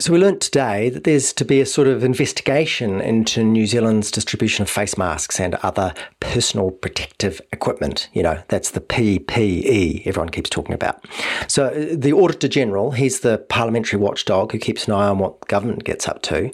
So 0.00 0.14
we 0.14 0.18
learnt 0.18 0.40
today 0.40 0.88
that 0.88 1.04
there's 1.04 1.30
to 1.34 1.44
be 1.44 1.60
a 1.60 1.66
sort 1.66 1.86
of 1.86 2.02
investigation 2.02 3.02
into 3.02 3.44
New 3.44 3.66
Zealand's 3.66 4.10
distribution 4.10 4.62
of 4.62 4.70
face 4.70 4.96
masks 4.96 5.38
and 5.38 5.56
other 5.56 5.92
personal 6.20 6.70
protective 6.70 7.38
equipment. 7.52 8.08
You 8.14 8.22
know, 8.22 8.42
that's 8.48 8.70
the 8.70 8.80
PPE 8.80 10.06
everyone 10.06 10.30
keeps 10.30 10.48
talking 10.48 10.72
about. 10.74 11.04
So 11.48 11.66
uh, 11.66 11.94
the 11.94 12.14
Auditor 12.14 12.48
General, 12.48 12.92
he's 12.92 13.20
the 13.20 13.44
parliamentary 13.50 13.98
watchdog 13.98 14.52
who 14.52 14.58
keeps 14.58 14.88
an 14.88 14.94
eye 14.94 15.06
on 15.06 15.18
what 15.18 15.46
government 15.48 15.84
gets 15.84 16.08
up 16.08 16.22
to. 16.22 16.50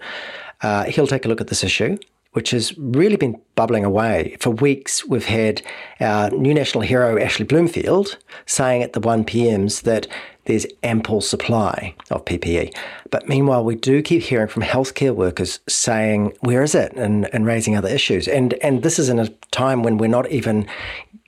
Uh, 0.62 0.86
he'll 0.86 1.06
take 1.06 1.24
a 1.24 1.28
look 1.28 1.40
at 1.40 1.46
this 1.46 1.62
issue 1.62 1.98
which 2.32 2.50
has 2.50 2.76
really 2.76 3.16
been 3.16 3.40
bubbling 3.54 3.82
away. 3.82 4.36
For 4.40 4.50
weeks, 4.50 5.06
we've 5.06 5.24
had 5.24 5.62
our 6.00 6.28
new 6.28 6.52
national 6.52 6.82
hero, 6.82 7.18
Ashley 7.18 7.46
Bloomfield, 7.46 8.18
saying 8.44 8.82
at 8.82 8.92
the 8.92 9.00
1PMs 9.00 9.84
that 9.84 10.06
there's 10.46 10.66
ample 10.82 11.20
supply 11.20 11.94
of 12.10 12.24
PPE. 12.24 12.74
But 13.10 13.28
meanwhile, 13.28 13.64
we 13.64 13.74
do 13.74 14.02
keep 14.02 14.22
hearing 14.22 14.48
from 14.48 14.62
healthcare 14.62 15.14
workers 15.14 15.60
saying, 15.68 16.36
where 16.40 16.62
is 16.62 16.74
it? 16.74 16.92
And, 16.94 17.32
and 17.34 17.46
raising 17.46 17.76
other 17.76 17.88
issues. 17.88 18.26
And, 18.26 18.54
and 18.54 18.82
this 18.82 18.98
is 18.98 19.08
in 19.08 19.18
a 19.18 19.28
time 19.50 19.82
when 19.82 19.98
we're 19.98 20.08
not 20.08 20.30
even 20.30 20.66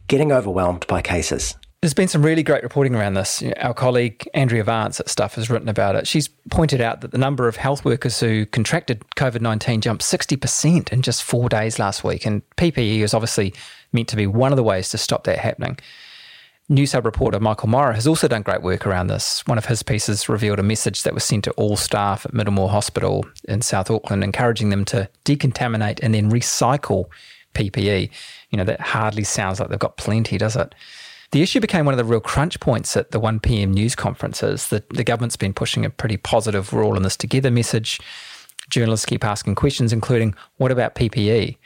getting 0.06 0.32
overwhelmed 0.32 0.86
by 0.86 1.02
cases. 1.02 1.54
There's 1.80 1.94
been 1.94 2.08
some 2.08 2.24
really 2.24 2.42
great 2.42 2.64
reporting 2.64 2.96
around 2.96 3.14
this. 3.14 3.40
Our 3.58 3.72
colleague 3.72 4.28
Andrea 4.34 4.64
Vance 4.64 4.98
at 4.98 5.08
Stuff 5.08 5.36
has 5.36 5.48
written 5.48 5.68
about 5.68 5.94
it. 5.94 6.08
She's 6.08 6.26
pointed 6.50 6.80
out 6.80 7.02
that 7.02 7.12
the 7.12 7.18
number 7.18 7.46
of 7.46 7.54
health 7.54 7.84
workers 7.84 8.18
who 8.18 8.46
contracted 8.46 9.04
COVID 9.16 9.40
19 9.40 9.80
jumped 9.80 10.02
60% 10.02 10.92
in 10.92 11.02
just 11.02 11.22
four 11.22 11.48
days 11.48 11.78
last 11.78 12.02
week. 12.02 12.26
And 12.26 12.42
PPE 12.56 13.00
is 13.00 13.14
obviously 13.14 13.54
meant 13.92 14.08
to 14.08 14.16
be 14.16 14.26
one 14.26 14.50
of 14.50 14.56
the 14.56 14.64
ways 14.64 14.88
to 14.88 14.98
stop 14.98 15.22
that 15.24 15.38
happening. 15.38 15.78
Newshub 16.70 17.06
reporter 17.06 17.40
Michael 17.40 17.70
Morrah 17.70 17.94
has 17.94 18.06
also 18.06 18.28
done 18.28 18.42
great 18.42 18.60
work 18.60 18.86
around 18.86 19.06
this. 19.06 19.46
One 19.46 19.56
of 19.56 19.64
his 19.64 19.82
pieces 19.82 20.28
revealed 20.28 20.58
a 20.58 20.62
message 20.62 21.02
that 21.02 21.14
was 21.14 21.24
sent 21.24 21.44
to 21.44 21.50
all 21.52 21.78
staff 21.78 22.26
at 22.26 22.34
Middlemore 22.34 22.68
Hospital 22.68 23.24
in 23.44 23.62
South 23.62 23.90
Auckland, 23.90 24.22
encouraging 24.22 24.68
them 24.68 24.84
to 24.86 25.08
decontaminate 25.24 26.00
and 26.02 26.12
then 26.12 26.30
recycle 26.30 27.06
PPE. 27.54 28.10
You 28.50 28.58
know, 28.58 28.64
that 28.64 28.82
hardly 28.82 29.24
sounds 29.24 29.60
like 29.60 29.70
they've 29.70 29.78
got 29.78 29.96
plenty, 29.96 30.36
does 30.36 30.56
it? 30.56 30.74
The 31.30 31.40
issue 31.40 31.60
became 31.60 31.86
one 31.86 31.94
of 31.94 31.98
the 31.98 32.04
real 32.04 32.20
crunch 32.20 32.60
points 32.60 32.98
at 32.98 33.12
the 33.12 33.20
1pm 33.20 33.72
news 33.72 33.94
conferences. 33.94 34.68
The, 34.68 34.84
the 34.90 35.04
government's 35.04 35.36
been 35.36 35.54
pushing 35.54 35.86
a 35.86 35.90
pretty 35.90 36.18
positive 36.18 36.70
we're 36.74 36.84
all 36.84 36.98
in 36.98 37.02
this 37.02 37.16
together 37.16 37.50
message. 37.50 37.98
Journalists 38.68 39.06
keep 39.06 39.24
asking 39.24 39.54
questions, 39.54 39.90
including 39.90 40.34
what 40.58 40.70
about 40.70 40.94
PPE? 40.94 41.56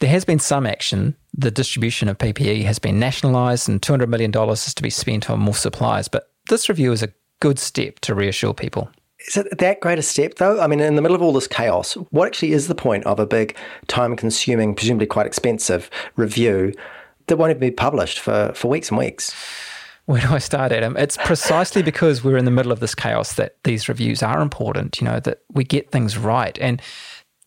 There 0.00 0.10
has 0.10 0.24
been 0.24 0.38
some 0.38 0.66
action. 0.66 1.14
The 1.34 1.50
distribution 1.50 2.08
of 2.08 2.18
PPE 2.18 2.64
has 2.64 2.78
been 2.78 2.98
nationalised, 2.98 3.68
and 3.68 3.80
$200 3.80 4.08
million 4.08 4.32
is 4.50 4.74
to 4.74 4.82
be 4.82 4.90
spent 4.90 5.30
on 5.30 5.40
more 5.40 5.54
supplies. 5.54 6.08
But 6.08 6.30
this 6.48 6.68
review 6.68 6.92
is 6.92 7.02
a 7.02 7.12
good 7.40 7.58
step 7.58 8.00
to 8.00 8.14
reassure 8.14 8.54
people. 8.54 8.90
Is 9.28 9.36
it 9.36 9.58
that 9.58 9.80
great 9.80 9.98
a 9.98 10.02
step, 10.02 10.36
though? 10.36 10.60
I 10.60 10.66
mean, 10.66 10.80
in 10.80 10.96
the 10.96 11.02
middle 11.02 11.14
of 11.14 11.22
all 11.22 11.34
this 11.34 11.46
chaos, 11.46 11.94
what 12.10 12.26
actually 12.26 12.52
is 12.52 12.68
the 12.68 12.74
point 12.74 13.04
of 13.04 13.20
a 13.20 13.26
big, 13.26 13.54
time 13.86 14.16
consuming, 14.16 14.74
presumably 14.74 15.06
quite 15.06 15.26
expensive 15.26 15.90
review 16.16 16.72
that 17.26 17.36
won't 17.36 17.50
even 17.50 17.60
be 17.60 17.70
published 17.70 18.18
for, 18.18 18.52
for 18.54 18.68
weeks 18.68 18.88
and 18.88 18.98
weeks. 18.98 19.34
Where 20.06 20.22
do 20.22 20.28
I 20.28 20.38
start, 20.38 20.72
Adam? 20.72 20.96
It's 20.96 21.18
precisely 21.18 21.82
because 21.82 22.24
we're 22.24 22.38
in 22.38 22.46
the 22.46 22.50
middle 22.50 22.72
of 22.72 22.80
this 22.80 22.94
chaos 22.94 23.34
that 23.34 23.62
these 23.64 23.88
reviews 23.88 24.22
are 24.22 24.40
important, 24.40 25.00
you 25.00 25.04
know, 25.04 25.20
that 25.20 25.42
we 25.52 25.62
get 25.62 25.90
things 25.90 26.16
right. 26.16 26.58
And 26.60 26.80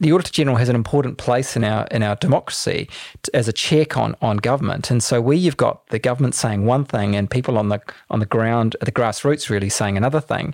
the 0.04 0.12
Auditor 0.12 0.32
General 0.32 0.58
has 0.58 0.70
an 0.70 0.76
important 0.76 1.18
place 1.18 1.56
in 1.56 1.64
our 1.64 1.88
in 1.88 2.04
our 2.04 2.16
democracy 2.16 2.90
as 3.34 3.48
a 3.48 3.54
check 3.54 3.98
on 3.98 4.16
on 4.22 4.38
government. 4.38 4.92
And 4.92 5.04
so 5.04 5.22
where 5.22 5.38
you've 5.38 5.58
got 5.58 5.88
the 5.88 6.00
government 6.00 6.36
saying 6.36 6.66
one 6.66 6.86
thing 6.86 7.16
and 7.16 7.30
people 7.30 7.58
on 7.58 7.70
the 7.70 7.82
on 8.10 8.20
the 8.20 8.26
ground, 8.26 8.76
the 8.82 8.92
grassroots 8.92 9.50
really 9.50 9.70
saying 9.70 9.98
another 9.98 10.22
thing, 10.22 10.54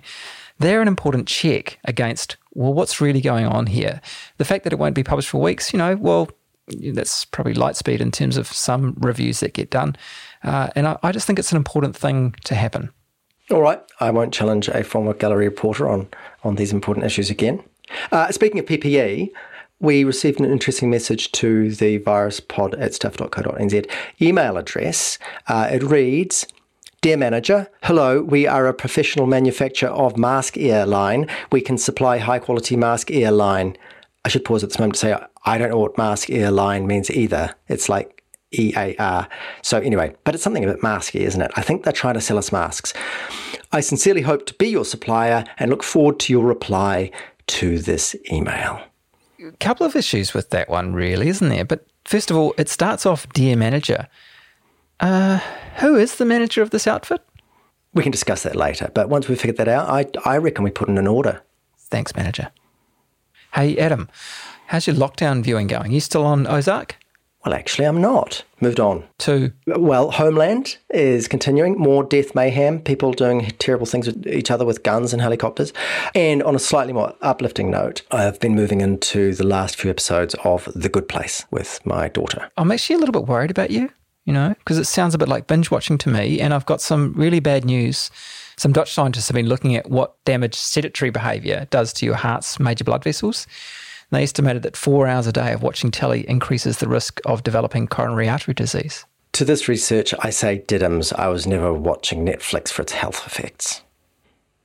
they're 0.58 0.82
an 0.82 0.88
important 0.88 1.26
check 1.26 1.78
against 1.84 2.36
well, 2.54 2.74
what's 2.74 3.00
really 3.00 3.20
going 3.20 3.46
on 3.46 3.66
here? 3.66 4.00
The 4.38 4.44
fact 4.44 4.64
that 4.64 4.72
it 4.72 4.78
won't 4.78 4.94
be 4.94 5.04
published 5.04 5.28
for 5.28 5.40
weeks, 5.40 5.72
you 5.72 5.78
know, 5.78 5.96
well, 5.96 6.28
that's 6.92 7.24
probably 7.24 7.54
light 7.54 7.76
speed 7.76 8.00
in 8.00 8.10
terms 8.10 8.36
of 8.36 8.46
some 8.46 8.94
reviews 8.98 9.40
that 9.40 9.54
get 9.54 9.70
done. 9.70 9.96
Uh, 10.42 10.68
and 10.74 10.86
I, 10.86 10.98
I 11.02 11.12
just 11.12 11.26
think 11.26 11.38
it's 11.38 11.52
an 11.52 11.56
important 11.56 11.96
thing 11.96 12.34
to 12.44 12.54
happen. 12.54 12.90
All 13.50 13.62
right, 13.62 13.82
I 13.98 14.10
won't 14.10 14.32
challenge 14.32 14.68
a 14.68 14.84
former 14.84 15.12
gallery 15.12 15.48
reporter 15.48 15.88
on, 15.88 16.08
on 16.44 16.54
these 16.54 16.72
important 16.72 17.04
issues 17.04 17.30
again. 17.30 17.62
Uh, 18.12 18.30
speaking 18.30 18.58
of 18.58 18.66
PPE, 18.66 19.30
we 19.80 20.04
received 20.04 20.40
an 20.40 20.50
interesting 20.50 20.90
message 20.90 21.32
to 21.32 21.70
the 21.70 21.98
viruspod 22.00 22.78
at 22.80 22.94
stuff.co.nz 22.94 23.90
email 24.20 24.56
address. 24.58 25.18
Uh, 25.48 25.68
it 25.72 25.82
reads, 25.82 26.46
Dear 27.00 27.16
manager, 27.16 27.70
hello, 27.84 28.22
we 28.22 28.46
are 28.46 28.66
a 28.66 28.74
professional 28.74 29.26
manufacturer 29.26 29.88
of 29.88 30.18
mask 30.18 30.58
airline. 30.58 31.28
We 31.50 31.62
can 31.62 31.78
supply 31.78 32.18
high 32.18 32.40
quality 32.40 32.76
mask 32.76 33.10
airline. 33.10 33.78
I 34.22 34.28
should 34.28 34.44
pause 34.44 34.62
at 34.62 34.68
this 34.68 34.78
moment 34.78 34.96
to 34.96 35.00
say 35.00 35.16
I 35.46 35.56
don't 35.56 35.70
know 35.70 35.78
what 35.78 35.96
mask 35.96 36.28
airline 36.28 36.86
means 36.86 37.10
either. 37.10 37.54
It's 37.68 37.88
like 37.88 38.22
E 38.52 38.74
A 38.76 38.94
R. 38.98 39.28
So, 39.62 39.78
anyway, 39.78 40.14
but 40.24 40.34
it's 40.34 40.44
something 40.44 40.64
a 40.64 40.66
bit 40.66 40.82
masky, 40.82 41.20
isn't 41.20 41.40
it? 41.40 41.50
I 41.56 41.62
think 41.62 41.84
they're 41.84 41.92
trying 41.92 42.14
to 42.14 42.20
sell 42.20 42.36
us 42.36 42.52
masks. 42.52 42.92
I 43.72 43.80
sincerely 43.80 44.22
hope 44.22 44.44
to 44.46 44.54
be 44.54 44.68
your 44.68 44.84
supplier 44.84 45.44
and 45.58 45.70
look 45.70 45.82
forward 45.82 46.18
to 46.20 46.32
your 46.32 46.44
reply 46.44 47.12
to 47.50 47.78
this 47.78 48.14
email. 48.30 48.80
A 49.42 49.52
couple 49.58 49.86
of 49.86 49.96
issues 49.96 50.34
with 50.34 50.50
that 50.50 50.68
one, 50.68 50.92
really, 50.92 51.28
isn't 51.28 51.48
there? 51.48 51.64
But 51.64 51.86
first 52.04 52.30
of 52.30 52.36
all, 52.36 52.54
it 52.58 52.68
starts 52.68 53.06
off 53.06 53.28
Dear 53.32 53.56
Manager. 53.56 54.06
Uh, 55.00 55.38
who 55.76 55.96
is 55.96 56.16
the 56.16 56.24
manager 56.24 56.62
of 56.62 56.70
this 56.70 56.86
outfit? 56.86 57.20
We 57.94 58.02
can 58.02 58.12
discuss 58.12 58.44
that 58.44 58.54
later, 58.54 58.90
but 58.94 59.08
once 59.08 59.28
we 59.28 59.34
figured 59.34 59.56
that 59.56 59.66
out, 59.66 59.88
I, 59.88 60.06
I 60.24 60.36
reckon 60.36 60.62
we 60.62 60.70
put 60.70 60.88
in 60.88 60.98
an 60.98 61.08
order. 61.08 61.42
Thanks, 61.76 62.14
manager. 62.14 62.50
Hey, 63.54 63.76
Adam, 63.78 64.08
how's 64.66 64.86
your 64.86 64.94
lockdown 64.94 65.42
viewing 65.42 65.66
going? 65.66 65.90
You 65.90 66.00
still 66.00 66.24
on 66.24 66.46
Ozark? 66.46 66.96
Well, 67.44 67.54
actually, 67.54 67.86
I'm 67.86 68.02
not. 68.02 68.44
Moved 68.60 68.80
on. 68.80 69.04
To 69.20 69.50
Well, 69.66 70.10
Homeland 70.10 70.76
is 70.90 71.26
continuing. 71.26 71.78
More 71.78 72.04
death 72.04 72.34
mayhem, 72.34 72.80
people 72.80 73.12
doing 73.12 73.46
terrible 73.58 73.86
things 73.86 74.06
with 74.06 74.26
each 74.26 74.50
other 74.50 74.66
with 74.66 74.82
guns 74.82 75.14
and 75.14 75.22
helicopters. 75.22 75.72
And 76.14 76.42
on 76.42 76.54
a 76.54 76.58
slightly 76.58 76.92
more 76.92 77.14
uplifting 77.22 77.70
note, 77.70 78.02
I've 78.10 78.38
been 78.40 78.54
moving 78.54 78.82
into 78.82 79.34
the 79.34 79.46
last 79.46 79.76
few 79.76 79.90
episodes 79.90 80.34
of 80.44 80.68
The 80.74 80.90
Good 80.90 81.08
Place 81.08 81.46
with 81.50 81.80
my 81.86 82.08
daughter. 82.08 82.50
I'm 82.58 82.70
actually 82.70 82.96
a 82.96 82.98
little 82.98 83.14
bit 83.14 83.26
worried 83.26 83.50
about 83.50 83.70
you, 83.70 83.90
you 84.26 84.34
know, 84.34 84.54
because 84.58 84.76
it 84.76 84.84
sounds 84.84 85.14
a 85.14 85.18
bit 85.18 85.28
like 85.28 85.46
binge 85.46 85.70
watching 85.70 85.96
to 85.98 86.10
me. 86.10 86.40
And 86.40 86.52
I've 86.52 86.66
got 86.66 86.82
some 86.82 87.14
really 87.14 87.40
bad 87.40 87.64
news. 87.64 88.10
Some 88.58 88.72
Dutch 88.72 88.92
scientists 88.92 89.28
have 89.28 89.34
been 89.34 89.48
looking 89.48 89.74
at 89.76 89.88
what 89.88 90.22
damage 90.26 90.56
sedentary 90.56 91.10
behavior 91.10 91.66
does 91.70 91.94
to 91.94 92.04
your 92.04 92.16
heart's 92.16 92.60
major 92.60 92.84
blood 92.84 93.02
vessels. 93.02 93.46
They 94.10 94.22
estimated 94.22 94.62
that 94.62 94.76
four 94.76 95.06
hours 95.06 95.26
a 95.26 95.32
day 95.32 95.52
of 95.52 95.62
watching 95.62 95.90
telly 95.90 96.28
increases 96.28 96.78
the 96.78 96.88
risk 96.88 97.20
of 97.24 97.42
developing 97.42 97.86
coronary 97.86 98.28
artery 98.28 98.54
disease. 98.54 99.04
To 99.32 99.44
this 99.44 99.68
research, 99.68 100.12
I 100.18 100.30
say 100.30 100.64
diddums. 100.66 101.12
I 101.12 101.28
was 101.28 101.46
never 101.46 101.72
watching 101.72 102.26
Netflix 102.26 102.68
for 102.70 102.82
its 102.82 102.92
health 102.92 103.24
effects. 103.26 103.82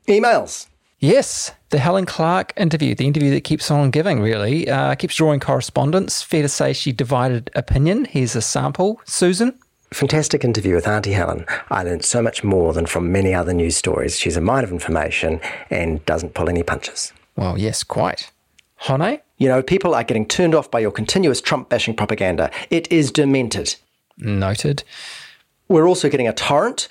Emails. 0.08 0.68
Yes, 1.00 1.52
the 1.70 1.78
Helen 1.78 2.06
Clark 2.06 2.54
interview, 2.58 2.96
the 2.96 3.06
interview 3.06 3.30
that 3.32 3.44
keeps 3.44 3.70
on 3.70 3.92
giving, 3.92 4.22
really, 4.22 4.70
uh, 4.70 4.96
keeps 4.96 5.16
drawing 5.16 5.40
correspondence. 5.40 6.22
Fair 6.22 6.42
to 6.42 6.50
say 6.50 6.74
she 6.74 6.92
divided 6.92 7.52
opinion. 7.54 8.06
Here's 8.06 8.36
a 8.36 8.42
sample. 8.42 9.00
Susan? 9.06 9.58
Fantastic 9.94 10.44
interview 10.44 10.74
with 10.74 10.88
Auntie 10.88 11.14
Helen. 11.14 11.46
I 11.70 11.84
learned 11.84 12.04
so 12.04 12.22
much 12.22 12.44
more 12.44 12.74
than 12.74 12.86
from 12.86 13.12
many 13.12 13.34
other 13.34 13.54
news 13.54 13.78
stories. 13.78 14.18
She's 14.18 14.36
a 14.36 14.42
mine 14.42 14.64
of 14.64 14.72
information 14.72 15.40
and 15.70 16.04
doesn't 16.06 16.34
pull 16.34 16.50
any 16.50 16.64
punches. 16.64 17.14
Well, 17.36 17.58
yes, 17.58 17.84
quite. 17.84 18.32
Hone? 18.78 19.20
You 19.38 19.50
know, 19.50 19.62
people 19.62 19.94
are 19.94 20.04
getting 20.04 20.26
turned 20.26 20.56
off 20.56 20.72
by 20.72 20.80
your 20.80 20.92
continuous 20.92 21.42
Trump 21.42 21.70
bashing 21.70 21.96
propaganda. 21.96 22.52
It 22.70 22.92
is 22.92 23.12
demented. 23.12 23.76
Noted. 24.18 24.84
We're 25.68 25.88
also 25.88 26.10
getting 26.10 26.28
a 26.28 26.34
torrent, 26.34 26.88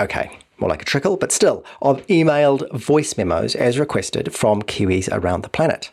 okay, 0.00 0.38
more 0.58 0.70
like 0.70 0.82
a 0.82 0.84
trickle, 0.84 1.16
but 1.16 1.32
still, 1.32 1.64
of 1.82 2.06
emailed 2.06 2.70
voice 2.72 3.16
memos 3.16 3.54
as 3.54 3.78
requested 3.78 4.32
from 4.34 4.62
Kiwis 4.62 5.08
around 5.12 5.42
the 5.42 5.48
planet. 5.48 5.90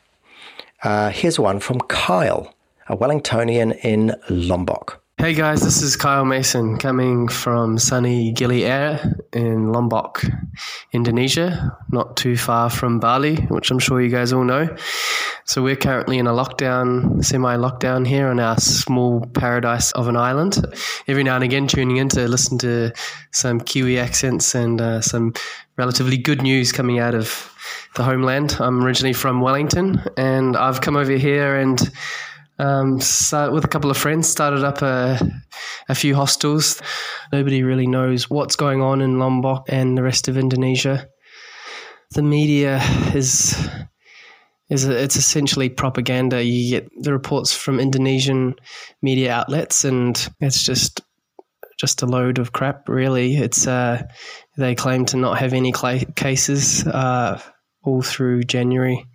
Uh, 0.83 1.09
here's 1.09 1.39
one 1.39 1.59
from 1.59 1.79
Kyle, 1.81 2.53
a 2.87 2.95
Wellingtonian 2.95 3.77
in 3.83 4.15
Lombok. 4.29 5.01
Hey 5.17 5.33
guys, 5.33 5.61
this 5.61 5.81
is 5.81 5.95
Kyle 5.95 6.25
Mason 6.25 6.77
coming 6.77 7.29
from 7.29 7.77
sunny 7.77 8.33
Gili 8.33 8.65
Air 8.65 9.15
in 9.31 9.71
Lombok, 9.71 10.21
Indonesia, 10.91 11.77
not 11.89 12.17
too 12.17 12.35
far 12.35 12.69
from 12.69 12.99
Bali, 12.99 13.37
which 13.47 13.71
I'm 13.71 13.79
sure 13.79 14.01
you 14.01 14.09
guys 14.09 14.33
all 14.33 14.43
know. 14.43 14.75
So 15.45 15.63
we're 15.63 15.77
currently 15.77 16.17
in 16.17 16.27
a 16.27 16.33
lockdown, 16.33 17.23
semi 17.23 17.55
lockdown 17.55 18.05
here 18.05 18.27
on 18.27 18.41
our 18.41 18.57
small 18.57 19.25
paradise 19.27 19.93
of 19.93 20.09
an 20.09 20.17
island. 20.17 20.57
Every 21.07 21.23
now 21.23 21.35
and 21.35 21.45
again, 21.45 21.67
tuning 21.67 21.95
in 21.95 22.09
to 22.09 22.27
listen 22.27 22.57
to 22.57 22.91
some 23.31 23.61
Kiwi 23.61 23.97
accents 23.97 24.53
and 24.53 24.81
uh, 24.81 24.99
some 24.99 25.33
relatively 25.77 26.17
good 26.17 26.41
news 26.41 26.73
coming 26.73 26.99
out 26.99 27.15
of 27.15 27.53
the 27.95 28.03
homeland. 28.03 28.57
I'm 28.59 28.83
originally 28.83 29.13
from 29.13 29.39
Wellington 29.39 30.03
and 30.17 30.57
I've 30.57 30.81
come 30.81 30.97
over 30.97 31.13
here 31.13 31.55
and 31.55 31.79
um, 32.59 33.01
start 33.01 33.51
with 33.51 33.65
a 33.65 33.67
couple 33.67 33.91
of 33.91 33.97
friends, 33.97 34.29
started 34.29 34.63
up 34.63 34.81
a, 34.81 35.19
a 35.89 35.95
few 35.95 36.15
hostels. 36.15 36.81
Nobody 37.31 37.63
really 37.63 37.87
knows 37.87 38.29
what's 38.29 38.55
going 38.55 38.81
on 38.81 39.01
in 39.01 39.19
Lombok 39.19 39.65
and 39.67 39.97
the 39.97 40.03
rest 40.03 40.27
of 40.27 40.37
Indonesia. 40.37 41.07
The 42.11 42.21
media 42.23 42.81
is 43.13 43.57
is 44.69 44.87
a, 44.87 45.03
it's 45.03 45.15
essentially 45.15 45.69
propaganda. 45.69 46.43
You 46.43 46.69
get 46.69 46.89
the 47.03 47.13
reports 47.13 47.55
from 47.55 47.79
Indonesian 47.79 48.55
media 49.01 49.33
outlets, 49.33 49.83
and 49.83 50.15
it's 50.39 50.63
just 50.63 51.01
just 51.77 52.01
a 52.01 52.05
load 52.05 52.39
of 52.39 52.53
crap. 52.53 52.87
Really, 52.87 53.35
it's 53.35 53.67
uh, 53.67 54.03
they 54.57 54.75
claim 54.75 55.05
to 55.07 55.17
not 55.17 55.39
have 55.39 55.53
any 55.53 55.71
cla- 55.71 56.05
cases 56.15 56.87
uh, 56.87 57.41
all 57.83 58.01
through 58.01 58.43
January 58.43 59.05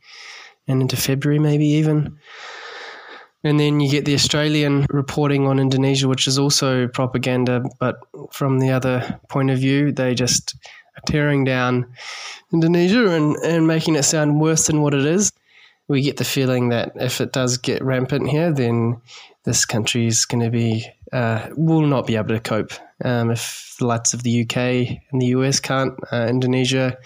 and 0.68 0.82
into 0.82 0.96
February, 0.96 1.38
maybe 1.38 1.66
even. 1.66 2.18
And 3.42 3.58
then 3.58 3.80
you 3.80 3.90
get 3.90 4.04
the 4.04 4.14
Australian 4.14 4.86
reporting 4.90 5.46
on 5.46 5.58
Indonesia, 5.58 6.08
which 6.08 6.26
is 6.26 6.38
also 6.38 6.88
propaganda, 6.88 7.62
but 7.78 7.98
from 8.32 8.58
the 8.58 8.70
other 8.70 9.18
point 9.28 9.50
of 9.50 9.58
view, 9.58 9.92
they 9.92 10.14
just 10.14 10.56
are 10.96 11.02
tearing 11.06 11.44
down 11.44 11.86
Indonesia 12.52 13.08
and, 13.10 13.36
and 13.36 13.66
making 13.66 13.96
it 13.96 14.02
sound 14.02 14.40
worse 14.40 14.66
than 14.66 14.82
what 14.82 14.92
it 14.92 15.06
is. 15.06 15.32
We 15.88 16.02
get 16.02 16.18
the 16.18 16.24
feeling 16.24 16.68
that 16.68 16.92
if 16.96 17.20
it 17.20 17.32
does 17.32 17.56
get 17.56 17.82
rampant 17.82 18.28
here, 18.28 18.52
then 18.52 19.00
this 19.44 19.64
country 19.64 20.06
is 20.06 20.26
going 20.26 20.44
to 20.44 20.50
be, 20.50 20.86
uh, 21.12 21.48
will 21.56 21.82
not 21.82 22.06
be 22.06 22.16
able 22.16 22.28
to 22.28 22.40
cope. 22.40 22.72
Um, 23.02 23.30
if 23.30 23.74
the 23.78 23.86
likes 23.86 24.12
of 24.12 24.22
the 24.22 24.42
UK 24.42 24.56
and 25.10 25.20
the 25.20 25.26
US 25.26 25.60
can't, 25.60 25.94
uh, 26.12 26.26
Indonesia, 26.28 26.98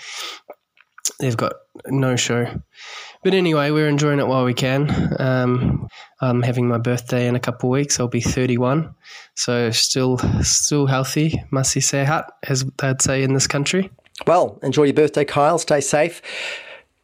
they've 1.21 1.37
got 1.37 1.55
no 1.87 2.17
show. 2.17 2.47
But 3.25 3.33
anyway, 3.33 3.71
we're 3.71 3.89
enjoying 3.89 4.19
it 4.21 4.27
while 4.27 4.45
we 4.45 4.53
can. 4.53 5.17
Um, 5.19 5.89
I'm 6.21 6.43
having 6.43 6.69
my 6.69 6.77
birthday 6.77 7.27
in 7.27 7.35
a 7.35 7.41
couple 7.41 7.71
of 7.71 7.73
weeks. 7.73 7.99
I'll 7.99 8.07
be 8.07 8.21
31, 8.21 8.95
so 9.35 9.71
still 9.71 10.19
still 10.43 10.87
healthy. 10.87 11.43
Masih 11.51 11.81
sehat, 11.81 12.29
as 12.43 12.67
they'd 12.77 13.01
say 13.01 13.23
in 13.23 13.33
this 13.33 13.47
country. 13.47 13.91
Well, 14.27 14.59
enjoy 14.63 14.85
your 14.85 14.95
birthday, 14.95 15.25
Kyle. 15.25 15.59
Stay 15.59 15.81
safe. 15.81 16.21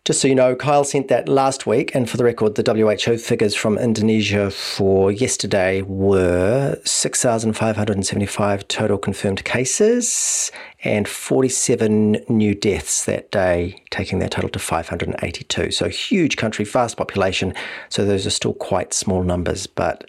Just 0.06 0.22
so 0.22 0.28
you 0.28 0.34
know, 0.34 0.56
Kyle 0.56 0.82
sent 0.82 1.08
that 1.08 1.28
last 1.28 1.66
week, 1.66 1.94
and 1.94 2.08
for 2.08 2.16
the 2.16 2.24
record, 2.24 2.54
the 2.54 2.72
WHO 2.72 3.18
figures 3.18 3.54
from 3.54 3.76
Indonesia 3.76 4.50
for 4.50 5.12
yesterday 5.12 5.82
were 5.82 6.80
6,575 6.84 8.66
total 8.68 8.96
confirmed 8.96 9.44
cases 9.44 10.50
and 10.84 11.06
47 11.06 12.24
new 12.30 12.54
deaths 12.54 13.04
that 13.04 13.30
day, 13.30 13.82
taking 13.90 14.20
their 14.20 14.30
total 14.30 14.48
to 14.50 14.58
582. 14.58 15.70
So, 15.70 15.90
huge 15.90 16.38
country, 16.38 16.64
vast 16.64 16.96
population. 16.96 17.52
So, 17.90 18.06
those 18.06 18.26
are 18.26 18.30
still 18.30 18.54
quite 18.54 18.94
small 18.94 19.22
numbers, 19.22 19.66
but 19.66 20.08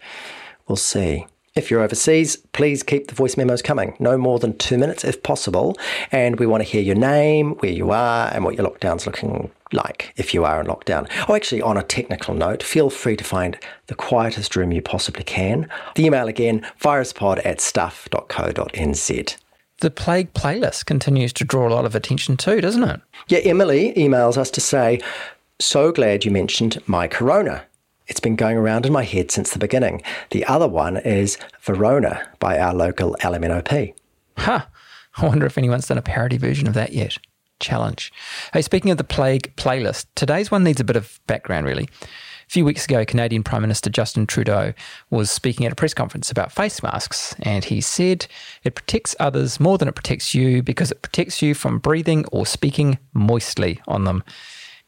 we'll 0.70 0.78
see. 0.78 1.26
If 1.54 1.70
you're 1.70 1.82
overseas, 1.82 2.38
please 2.54 2.82
keep 2.82 3.08
the 3.08 3.16
voice 3.16 3.36
memos 3.36 3.62
coming. 3.62 3.96
No 4.00 4.18
more 4.18 4.40
than 4.40 4.58
two 4.58 4.78
minutes 4.78 5.04
if 5.04 5.22
possible. 5.22 5.78
And 6.10 6.40
we 6.40 6.46
want 6.46 6.64
to 6.64 6.70
hear 6.70 6.82
your 6.82 6.96
name, 6.96 7.56
where 7.56 7.72
you 7.72 7.92
are, 7.92 8.30
and 8.34 8.46
what 8.46 8.56
your 8.56 8.66
lockdown's 8.66 9.06
looking 9.06 9.52
like 9.74 10.14
if 10.16 10.34
you 10.34 10.46
are 10.46 10.62
in 10.62 10.68
lockdown. 10.68 11.10
Oh, 11.28 11.36
actually, 11.36 11.62
on 11.62 11.76
a 11.76 11.84
technical 11.84 12.34
note, 12.34 12.64
feel 12.64 12.90
free 12.90 13.18
to 13.18 13.24
find 13.26 13.58
the 13.88 13.96
quietest 13.96 14.56
room 14.56 14.72
you 14.72 14.82
possibly 14.82 15.24
can. 15.24 15.70
The 15.96 16.06
email 16.06 16.30
again, 16.30 16.66
viruspod 16.80 17.46
at 17.46 17.60
stuff.co.nz. 17.60 19.38
The 19.82 19.92
plague 19.92 20.34
playlist 20.34 20.86
continues 20.86 21.34
to 21.34 21.44
draw 21.44 21.68
a 21.68 21.74
lot 21.74 21.86
of 21.86 21.96
attention 21.96 22.38
too, 22.38 22.62
doesn't 22.62 22.84
it? 22.84 23.02
Yeah, 23.28 23.40
Emily 23.40 23.94
emails 23.98 24.38
us 24.38 24.52
to 24.52 24.62
say, 24.62 25.02
So 25.60 25.92
glad 25.92 26.24
you 26.24 26.32
mentioned 26.32 26.82
my 26.88 27.08
corona. 27.10 27.66
It's 28.08 28.20
been 28.20 28.36
going 28.36 28.58
around 28.58 28.86
in 28.86 28.92
my 28.94 29.04
head 29.04 29.32
since 29.32 29.52
the 29.52 29.60
beginning. 29.60 30.02
The 30.32 30.46
other 30.46 30.68
one 30.68 30.98
is 30.98 31.38
Verona 31.62 32.28
by 32.40 32.60
our 32.60 32.74
local 32.74 33.16
Elemeno 33.22 33.64
P. 33.64 33.94
Huh. 34.38 34.66
I 35.18 35.26
wonder 35.26 35.46
if 35.46 35.58
anyone's 35.58 35.88
done 35.88 35.98
a 35.98 36.02
parody 36.02 36.38
version 36.38 36.68
of 36.68 36.74
that 36.74 36.94
yet. 36.94 37.18
challenge. 37.62 38.12
Hey, 38.54 38.62
speaking 38.62 38.92
of 38.92 38.98
the 38.98 39.04
plague 39.04 39.56
playlist, 39.56 40.08
today's 40.16 40.52
one 40.52 40.64
needs 40.64 40.82
a 40.82 40.84
bit 40.84 40.96
of 40.98 41.20
background, 41.28 41.66
really. 41.66 41.88
A 42.02 42.50
few 42.52 42.66
weeks 42.66 42.84
ago, 42.84 43.06
Canadian 43.06 43.44
Prime 43.44 43.62
Minister 43.62 43.90
Justin 43.90 44.28
Trudeau 44.28 44.74
was 45.10 45.32
speaking 45.32 45.66
at 45.66 45.72
a 45.72 45.76
press 45.76 45.94
conference 45.94 46.30
about 46.30 46.52
face 46.52 46.84
masks, 46.84 47.34
and 47.44 47.64
he 47.64 47.80
said 47.80 48.28
it 48.64 48.76
protects 48.76 49.16
others 49.22 49.58
more 49.60 49.78
than 49.78 49.88
it 49.88 49.96
protects 49.96 50.36
you 50.36 50.62
because 50.62 50.92
it 50.92 51.02
protects 51.02 51.42
you 51.42 51.54
from 51.54 51.80
breathing 51.80 52.26
or 52.34 52.46
speaking 52.46 53.00
moistly 53.14 53.80
on 53.88 54.04
them. 54.04 54.22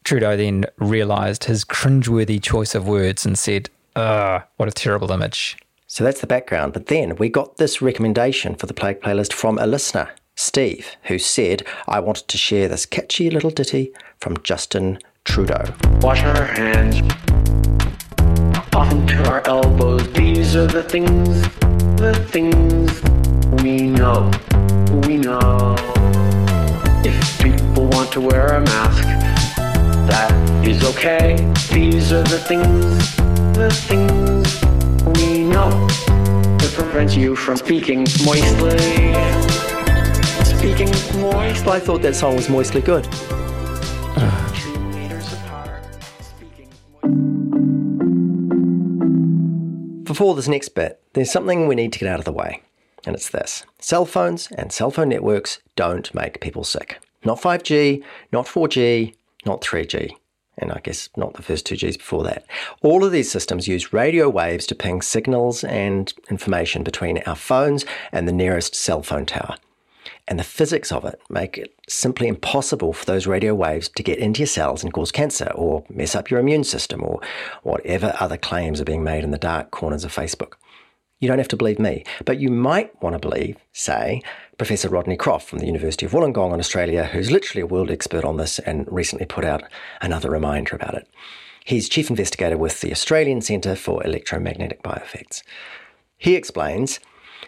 Trudeau 0.03 0.35
then 0.35 0.65
realised 0.77 1.45
his 1.45 1.63
cringeworthy 1.63 2.41
choice 2.41 2.75
of 2.75 2.87
words 2.87 3.25
and 3.25 3.37
said, 3.37 3.69
Ugh, 3.95 4.41
what 4.57 4.67
a 4.67 4.71
terrible 4.71 5.11
image. 5.11 5.57
So 5.87 6.03
that's 6.03 6.21
the 6.21 6.27
background. 6.27 6.73
But 6.73 6.87
then 6.87 7.15
we 7.15 7.29
got 7.29 7.57
this 7.57 7.81
recommendation 7.81 8.55
for 8.55 8.65
the 8.65 8.73
Plague 8.73 9.01
playlist 9.01 9.31
from 9.31 9.57
a 9.59 9.67
listener, 9.67 10.09
Steve, 10.35 10.95
who 11.03 11.19
said, 11.19 11.65
I 11.87 11.99
wanted 11.99 12.27
to 12.27 12.37
share 12.37 12.67
this 12.67 12.85
catchy 12.85 13.29
little 13.29 13.51
ditty 13.51 13.93
from 14.19 14.37
Justin 14.43 14.99
Trudeau. 15.23 15.73
Wash 16.01 16.23
our 16.23 16.45
hands 16.45 17.01
often 18.73 19.05
to 19.07 19.29
our 19.29 19.47
elbows. 19.47 20.11
These 20.13 20.55
are 20.55 20.67
the 20.67 20.83
things, 20.83 21.43
the 21.97 22.13
things 22.29 23.01
we 23.61 23.83
know, 23.83 24.31
we 25.07 25.17
know. 25.17 25.75
If 27.05 27.41
people 27.41 27.87
want 27.87 28.11
to 28.13 28.21
wear 28.21 28.47
a 28.47 28.61
mask, 28.61 29.22
that 30.07 30.31
is 30.65 30.83
okay. 30.83 31.35
These 31.71 32.11
are 32.11 32.23
the 32.23 32.39
things, 32.39 33.15
the 33.55 33.69
things 33.69 34.61
we 35.17 35.43
know 35.43 35.87
to 36.59 36.67
prevent 36.73 37.15
you 37.15 37.35
from 37.35 37.57
speaking 37.57 37.99
moistly. 38.25 38.77
Speaking 40.43 40.89
moistly. 41.21 41.71
I 41.71 41.79
thought 41.79 42.01
that 42.01 42.15
song 42.15 42.35
was 42.35 42.49
moistly 42.49 42.81
good. 42.81 43.03
Two 43.03 44.79
meters 44.89 45.33
apart. 45.33 45.83
Speaking 46.21 46.69
Before 50.03 50.35
this 50.35 50.47
next 50.47 50.69
bit, 50.69 51.01
there's 51.13 51.31
something 51.31 51.67
we 51.67 51.75
need 51.75 51.93
to 51.93 51.99
get 51.99 52.07
out 52.09 52.19
of 52.19 52.25
the 52.25 52.31
way, 52.31 52.61
and 53.05 53.15
it's 53.15 53.29
this 53.29 53.65
cell 53.79 54.05
phones 54.05 54.49
and 54.57 54.71
cell 54.71 54.91
phone 54.91 55.09
networks 55.09 55.59
don't 55.75 56.13
make 56.13 56.39
people 56.39 56.63
sick. 56.63 56.99
Not 57.25 57.41
5G, 57.41 58.03
not 58.31 58.45
4G, 58.47 59.15
not 59.45 59.61
3G, 59.61 60.15
and 60.57 60.71
I 60.71 60.79
guess 60.83 61.09
not 61.17 61.33
the 61.33 61.41
first 61.41 61.65
two 61.65 61.75
Gs 61.75 61.97
before 61.97 62.23
that. 62.23 62.45
All 62.81 63.03
of 63.03 63.11
these 63.11 63.31
systems 63.31 63.67
use 63.67 63.93
radio 63.93 64.29
waves 64.29 64.65
to 64.67 64.75
ping 64.75 65.01
signals 65.01 65.63
and 65.63 66.13
information 66.29 66.83
between 66.83 67.19
our 67.19 67.35
phones 67.35 67.85
and 68.11 68.27
the 68.27 68.33
nearest 68.33 68.75
cell 68.75 69.01
phone 69.01 69.25
tower. 69.25 69.55
And 70.27 70.39
the 70.39 70.43
physics 70.43 70.91
of 70.91 71.03
it 71.05 71.19
make 71.29 71.57
it 71.57 71.75
simply 71.89 72.27
impossible 72.27 72.93
for 72.93 73.05
those 73.05 73.27
radio 73.27 73.53
waves 73.53 73.89
to 73.89 74.03
get 74.03 74.19
into 74.19 74.39
your 74.39 74.47
cells 74.47 74.83
and 74.83 74.93
cause 74.93 75.11
cancer 75.11 75.51
or 75.55 75.83
mess 75.89 76.15
up 76.15 76.29
your 76.29 76.39
immune 76.39 76.63
system 76.63 77.03
or 77.03 77.19
whatever 77.63 78.15
other 78.19 78.37
claims 78.37 78.79
are 78.79 78.85
being 78.85 79.03
made 79.03 79.23
in 79.23 79.31
the 79.31 79.37
dark 79.37 79.71
corners 79.71 80.05
of 80.05 80.15
Facebook. 80.15 80.53
You 81.19 81.27
don't 81.27 81.39
have 81.39 81.47
to 81.49 81.57
believe 81.57 81.79
me, 81.79 82.05
but 82.25 82.39
you 82.39 82.49
might 82.49 83.01
want 83.01 83.13
to 83.13 83.19
believe, 83.19 83.57
say, 83.71 84.21
Professor 84.57 84.89
Rodney 84.89 85.17
Croft 85.17 85.49
from 85.49 85.59
the 85.59 85.65
University 85.65 86.05
of 86.05 86.11
Wollongong 86.11 86.53
in 86.53 86.59
Australia, 86.59 87.05
who's 87.05 87.31
literally 87.31 87.61
a 87.61 87.67
world 87.67 87.89
expert 87.89 88.23
on 88.23 88.37
this 88.37 88.59
and 88.59 88.87
recently 88.91 89.25
put 89.25 89.45
out 89.45 89.63
another 90.01 90.29
reminder 90.29 90.75
about 90.75 90.93
it. 90.93 91.07
He's 91.65 91.89
chief 91.89 92.09
investigator 92.09 92.57
with 92.57 92.81
the 92.81 92.91
Australian 92.91 93.41
Centre 93.41 93.75
for 93.75 94.05
Electromagnetic 94.05 94.83
Bioeffects. 94.83 95.43
He 96.17 96.35
explains 96.35 96.99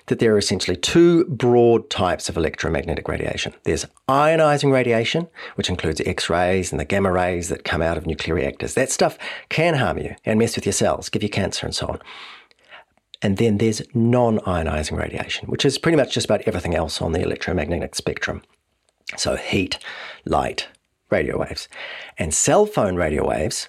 that 0.08 0.20
there 0.20 0.34
are 0.34 0.38
essentially 0.38 0.78
two 0.78 1.26
broad 1.26 1.90
types 1.90 2.30
of 2.30 2.38
electromagnetic 2.38 3.08
radiation. 3.08 3.54
There's 3.64 3.86
ionizing 4.08 4.72
radiation, 4.72 5.28
which 5.56 5.70
includes 5.70 6.02
X 6.02 6.30
rays 6.30 6.72
and 6.72 6.80
the 6.80 6.86
gamma 6.86 7.12
rays 7.12 7.50
that 7.50 7.64
come 7.64 7.82
out 7.82 7.98
of 7.98 8.06
nuclear 8.06 8.36
reactors. 8.36 8.74
That 8.74 8.92
stuff 8.92 9.18
can 9.50 9.76
harm 9.76 9.98
you 9.98 10.16
and 10.26 10.40
mess 10.40 10.56
with 10.56 10.66
your 10.66 10.74
cells, 10.74 11.10
give 11.10 11.24
you 11.24 11.30
cancer, 11.30 11.66
and 11.66 11.76
so 11.76 11.88
on. 11.88 12.00
And 13.26 13.38
then 13.38 13.58
there's 13.58 13.82
non 13.96 14.38
ionizing 14.42 15.00
radiation, 15.00 15.48
which 15.48 15.66
is 15.66 15.80
pretty 15.80 15.96
much 15.96 16.14
just 16.14 16.28
about 16.28 16.44
everything 16.48 16.76
else 16.76 17.02
on 17.02 17.12
the 17.12 17.24
electromagnetic 17.24 17.96
spectrum. 17.96 18.44
So, 19.18 19.36
heat, 19.36 19.80
light, 20.26 20.68
radio 21.10 21.40
waves. 21.40 21.68
And 22.20 22.36
cell 22.36 22.68
phone 22.68 22.98
radio 22.98 23.28
waves, 23.28 23.68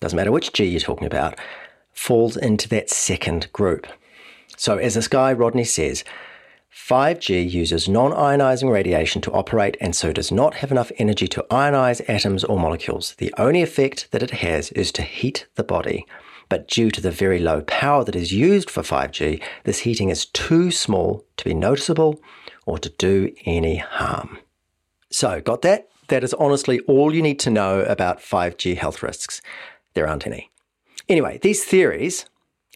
doesn't 0.00 0.18
matter 0.18 0.30
which 0.30 0.52
G 0.52 0.66
you're 0.66 0.80
talking 0.80 1.06
about, 1.06 1.38
falls 1.94 2.36
into 2.36 2.68
that 2.68 2.90
second 2.90 3.50
group. 3.54 3.86
So, 4.58 4.76
as 4.76 4.96
this 4.96 5.08
guy 5.08 5.32
Rodney 5.32 5.64
says, 5.64 6.04
5G 6.70 7.50
uses 7.50 7.88
non 7.88 8.12
ionizing 8.12 8.70
radiation 8.70 9.22
to 9.22 9.32
operate 9.32 9.78
and 9.80 9.96
so 9.96 10.12
does 10.12 10.30
not 10.30 10.56
have 10.56 10.70
enough 10.70 10.92
energy 10.98 11.26
to 11.28 11.46
ionize 11.50 12.06
atoms 12.06 12.44
or 12.44 12.58
molecules. 12.58 13.14
The 13.14 13.32
only 13.38 13.62
effect 13.62 14.10
that 14.10 14.22
it 14.22 14.32
has 14.32 14.72
is 14.72 14.92
to 14.92 15.00
heat 15.00 15.46
the 15.54 15.64
body. 15.64 16.04
But 16.48 16.68
due 16.68 16.90
to 16.90 17.00
the 17.00 17.10
very 17.10 17.38
low 17.38 17.60
power 17.62 18.04
that 18.04 18.16
is 18.16 18.32
used 18.32 18.70
for 18.70 18.82
5G, 18.82 19.42
this 19.64 19.80
heating 19.80 20.08
is 20.08 20.26
too 20.26 20.70
small 20.70 21.24
to 21.36 21.44
be 21.44 21.54
noticeable 21.54 22.20
or 22.66 22.78
to 22.78 22.88
do 22.88 23.32
any 23.44 23.76
harm. 23.76 24.38
So, 25.10 25.40
got 25.40 25.62
that? 25.62 25.88
That 26.08 26.24
is 26.24 26.34
honestly 26.34 26.80
all 26.80 27.14
you 27.14 27.22
need 27.22 27.38
to 27.40 27.50
know 27.50 27.80
about 27.80 28.20
5G 28.20 28.76
health 28.76 29.02
risks. 29.02 29.42
There 29.94 30.08
aren't 30.08 30.26
any. 30.26 30.50
Anyway, 31.08 31.38
these 31.42 31.64
theories, 31.64 32.26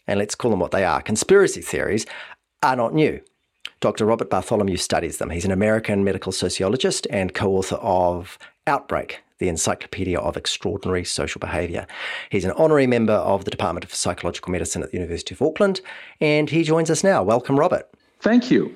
and 0.07 0.19
let's 0.19 0.35
call 0.35 0.51
them 0.51 0.59
what 0.59 0.71
they 0.71 0.83
are 0.83 1.01
conspiracy 1.01 1.61
theories, 1.61 2.05
are 2.61 2.75
not 2.75 2.93
new. 2.93 3.21
Dr. 3.79 4.05
Robert 4.05 4.29
Bartholomew 4.29 4.77
studies 4.77 5.17
them. 5.17 5.29
He's 5.29 5.45
an 5.45 5.51
American 5.51 6.03
medical 6.03 6.31
sociologist 6.31 7.05
and 7.09 7.33
co 7.33 7.51
author 7.57 7.75
of 7.75 8.37
Outbreak, 8.65 9.21
the 9.43 9.49
Encyclopedia 9.49 10.17
of 10.17 10.37
Extraordinary 10.37 11.03
Social 11.03 11.37
Behaviour. 11.39 11.85
He's 12.29 12.45
an 12.45 12.51
honorary 12.51 12.87
member 12.87 13.11
of 13.11 13.43
the 13.43 13.51
Department 13.51 13.83
of 13.83 13.93
Psychological 13.93 14.53
Medicine 14.53 14.81
at 14.81 14.91
the 14.91 14.97
University 14.97 15.35
of 15.35 15.41
Auckland, 15.41 15.81
and 16.21 16.49
he 16.49 16.63
joins 16.63 16.89
us 16.89 17.03
now. 17.03 17.21
Welcome, 17.23 17.59
Robert. 17.59 17.89
Thank 18.21 18.49
you. 18.49 18.73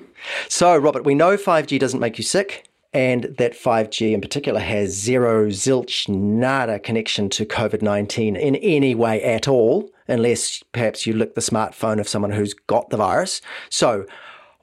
So, 0.50 0.76
Robert, 0.76 1.06
we 1.06 1.14
know 1.14 1.38
5G 1.38 1.78
doesn't 1.78 2.00
make 2.00 2.18
you 2.18 2.24
sick, 2.24 2.68
and 2.92 3.34
that 3.38 3.54
5G 3.54 4.12
in 4.12 4.20
particular 4.20 4.60
has 4.60 4.90
zero, 4.90 5.48
zilch, 5.48 6.06
nada 6.06 6.78
connection 6.78 7.30
to 7.30 7.46
COVID 7.46 7.80
19 7.80 8.36
in 8.36 8.56
any 8.56 8.94
way 8.94 9.22
at 9.22 9.48
all, 9.48 9.90
unless 10.06 10.62
perhaps 10.72 11.06
you 11.06 11.14
lick 11.14 11.34
the 11.34 11.40
smartphone 11.40 11.98
of 11.98 12.08
someone 12.08 12.32
who's 12.32 12.52
got 12.52 12.90
the 12.90 12.98
virus. 12.98 13.40
So, 13.70 14.04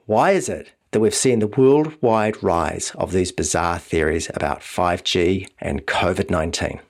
why 0.04 0.30
is 0.30 0.48
it 0.48 0.70
that 0.96 1.00
we've 1.00 1.14
seen 1.14 1.40
the 1.40 1.46
worldwide 1.46 2.42
rise 2.42 2.90
of 2.94 3.12
these 3.12 3.30
bizarre 3.30 3.78
theories 3.78 4.30
about 4.32 4.60
5G 4.60 5.46
and 5.60 5.84
COVID 5.84 6.30
19? 6.30 6.80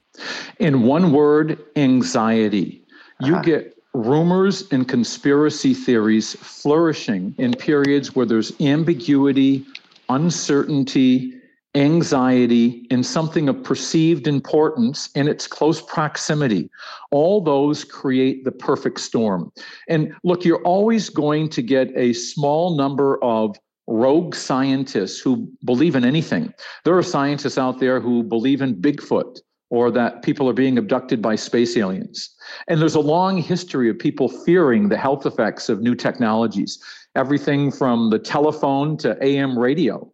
In 0.61 0.83
one 0.83 1.11
word, 1.11 1.59
anxiety. 1.75 2.85
You 3.21 3.35
uh-huh. 3.35 3.43
get 3.43 3.77
rumors 3.95 4.63
and 4.71 4.87
conspiracy 4.87 5.75
theories 5.75 6.35
flourishing 6.35 7.35
in 7.37 7.55
periods 7.55 8.15
where 8.15 8.25
there's 8.27 8.53
ambiguity, 8.61 9.67
uncertainty, 10.09 11.35
anxiety, 11.75 12.87
and 12.93 13.05
something 13.05 13.49
of 13.49 13.61
perceived 13.65 14.29
importance 14.29 15.11
in 15.17 15.27
its 15.27 15.49
close 15.49 15.83
proximity. 15.83 16.71
All 17.11 17.41
those 17.41 17.83
create 17.83 18.45
the 18.45 18.53
perfect 18.53 19.01
storm. 19.01 19.51
And 19.89 20.15
look, 20.23 20.45
you're 20.45 20.63
always 20.63 21.09
going 21.11 21.49
to 21.49 21.61
get 21.61 21.91
a 21.97 22.13
small 22.13 22.77
number 22.77 23.21
of 23.25 23.59
rogue 23.87 24.35
scientists 24.35 25.21
who 25.21 25.49
believe 25.65 25.95
in 25.95 26.05
anything. 26.05 26.53
There 26.85 26.97
are 26.97 27.03
scientists 27.03 27.59
out 27.59 27.79
there 27.79 28.01
who 28.01 28.23
believe 28.23 28.61
in 28.61 28.75
Bigfoot 28.75 29.39
or 29.71 29.91
that 29.91 30.23
people 30.23 30.49
are 30.49 30.53
being 30.53 30.79
abducted 30.79 31.21
by 31.21 31.35
space 31.35 31.77
aliens. 31.77 32.35
And 32.69 32.81
there's 32.81 32.95
a 32.95 33.01
long 33.01 33.39
history 33.39 33.91
of 33.91 33.99
people 33.99 34.29
fearing 34.29 34.89
the 34.89 34.97
health 34.97 35.27
effects 35.27 35.69
of 35.69 35.81
new 35.81 35.95
technologies, 35.95 36.79
everything 37.17 37.73
from 37.73 38.11
the 38.11 38.19
telephone 38.19 38.97
to 38.99 39.17
AM 39.25 39.59
radio. 39.59 40.11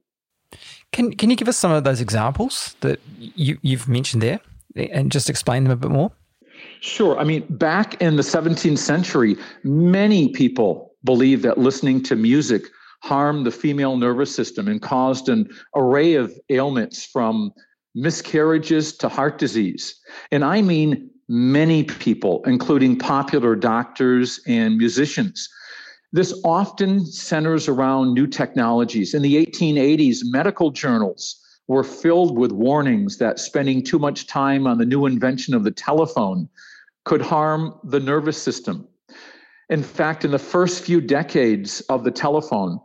Can, 0.92 1.12
can 1.14 1.30
you 1.30 1.36
give 1.36 1.48
us 1.48 1.56
some 1.56 1.70
of 1.70 1.84
those 1.84 2.00
examples 2.00 2.76
that 2.80 3.00
you, 3.18 3.58
you've 3.62 3.88
mentioned 3.88 4.22
there 4.22 4.40
and 4.76 5.12
just 5.12 5.28
explain 5.28 5.64
them 5.64 5.72
a 5.72 5.76
bit 5.76 5.90
more? 5.90 6.12
Sure. 6.80 7.18
I 7.18 7.24
mean, 7.24 7.44
back 7.48 8.00
in 8.00 8.16
the 8.16 8.22
17th 8.22 8.78
century, 8.78 9.36
many 9.64 10.30
people 10.30 10.94
believed 11.04 11.42
that 11.42 11.58
listening 11.58 12.02
to 12.04 12.16
music 12.16 12.64
harmed 13.02 13.44
the 13.44 13.50
female 13.50 13.96
nervous 13.96 14.34
system 14.34 14.68
and 14.68 14.80
caused 14.80 15.28
an 15.28 15.48
array 15.74 16.14
of 16.14 16.32
ailments 16.50 17.04
from 17.04 17.52
miscarriages 17.94 18.96
to 18.96 19.08
heart 19.08 19.38
disease. 19.38 19.94
And 20.30 20.44
I 20.44 20.62
mean 20.62 21.10
many 21.28 21.84
people, 21.84 22.42
including 22.46 22.98
popular 22.98 23.56
doctors 23.56 24.40
and 24.46 24.76
musicians. 24.76 25.48
This 26.12 26.38
often 26.44 27.04
centers 27.06 27.68
around 27.68 28.14
new 28.14 28.26
technologies. 28.26 29.14
In 29.14 29.22
the 29.22 29.44
1880s, 29.46 30.18
medical 30.24 30.70
journals 30.70 31.38
were 31.68 31.84
filled 31.84 32.36
with 32.36 32.52
warnings 32.52 33.18
that 33.18 33.38
spending 33.40 33.82
too 33.82 33.98
much 33.98 34.26
time 34.26 34.66
on 34.66 34.78
the 34.78 34.84
new 34.84 35.06
invention 35.06 35.54
of 35.54 35.64
the 35.64 35.70
telephone 35.70 36.48
could 37.04 37.22
harm 37.22 37.74
the 37.84 38.00
nervous 38.00 38.40
system. 38.40 38.86
In 39.70 39.82
fact, 39.82 40.24
in 40.24 40.32
the 40.32 40.38
first 40.38 40.84
few 40.84 41.00
decades 41.00 41.80
of 41.88 42.04
the 42.04 42.10
telephone, 42.10 42.78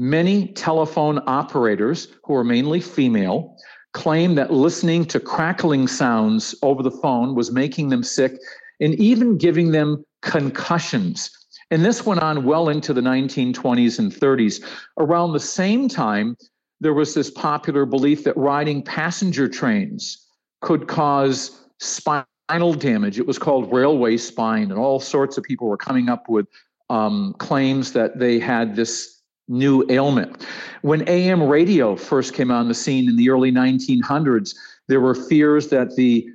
many 0.00 0.46
telephone 0.54 1.20
operators, 1.26 2.08
who 2.24 2.32
were 2.32 2.42
mainly 2.42 2.80
female, 2.80 3.54
claimed 3.92 4.38
that 4.38 4.50
listening 4.50 5.04
to 5.04 5.20
crackling 5.20 5.86
sounds 5.86 6.54
over 6.62 6.82
the 6.82 6.90
phone 6.90 7.34
was 7.34 7.52
making 7.52 7.90
them 7.90 8.02
sick 8.02 8.32
and 8.80 8.94
even 8.94 9.36
giving 9.36 9.72
them 9.72 10.02
concussions. 10.22 11.30
And 11.70 11.84
this 11.84 12.06
went 12.06 12.22
on 12.22 12.46
well 12.46 12.70
into 12.70 12.94
the 12.94 13.02
1920s 13.02 13.98
and 13.98 14.10
30s. 14.10 14.64
Around 14.98 15.34
the 15.34 15.40
same 15.40 15.86
time, 15.86 16.34
there 16.80 16.94
was 16.94 17.12
this 17.12 17.30
popular 17.30 17.84
belief 17.84 18.24
that 18.24 18.36
riding 18.38 18.82
passenger 18.82 19.48
trains 19.48 20.26
could 20.62 20.88
cause 20.88 21.60
spinal 21.78 22.72
damage. 22.72 23.18
It 23.18 23.26
was 23.26 23.38
called 23.38 23.70
railway 23.70 24.16
spine, 24.16 24.70
and 24.70 24.80
all 24.80 24.98
sorts 24.98 25.36
of 25.36 25.44
people 25.44 25.68
were 25.68 25.76
coming 25.76 26.08
up 26.08 26.26
with 26.30 26.46
um, 26.88 27.34
claims 27.38 27.92
that 27.92 28.18
they 28.18 28.38
had 28.38 28.76
this 28.76 29.19
new 29.50 29.84
ailment. 29.90 30.46
When 30.82 31.06
AM 31.08 31.42
radio 31.42 31.96
first 31.96 32.32
came 32.32 32.50
on 32.50 32.68
the 32.68 32.74
scene 32.74 33.08
in 33.08 33.16
the 33.16 33.28
early 33.28 33.52
1900s, 33.52 34.54
there 34.88 35.00
were 35.00 35.14
fears 35.14 35.68
that 35.68 35.96
the 35.96 36.26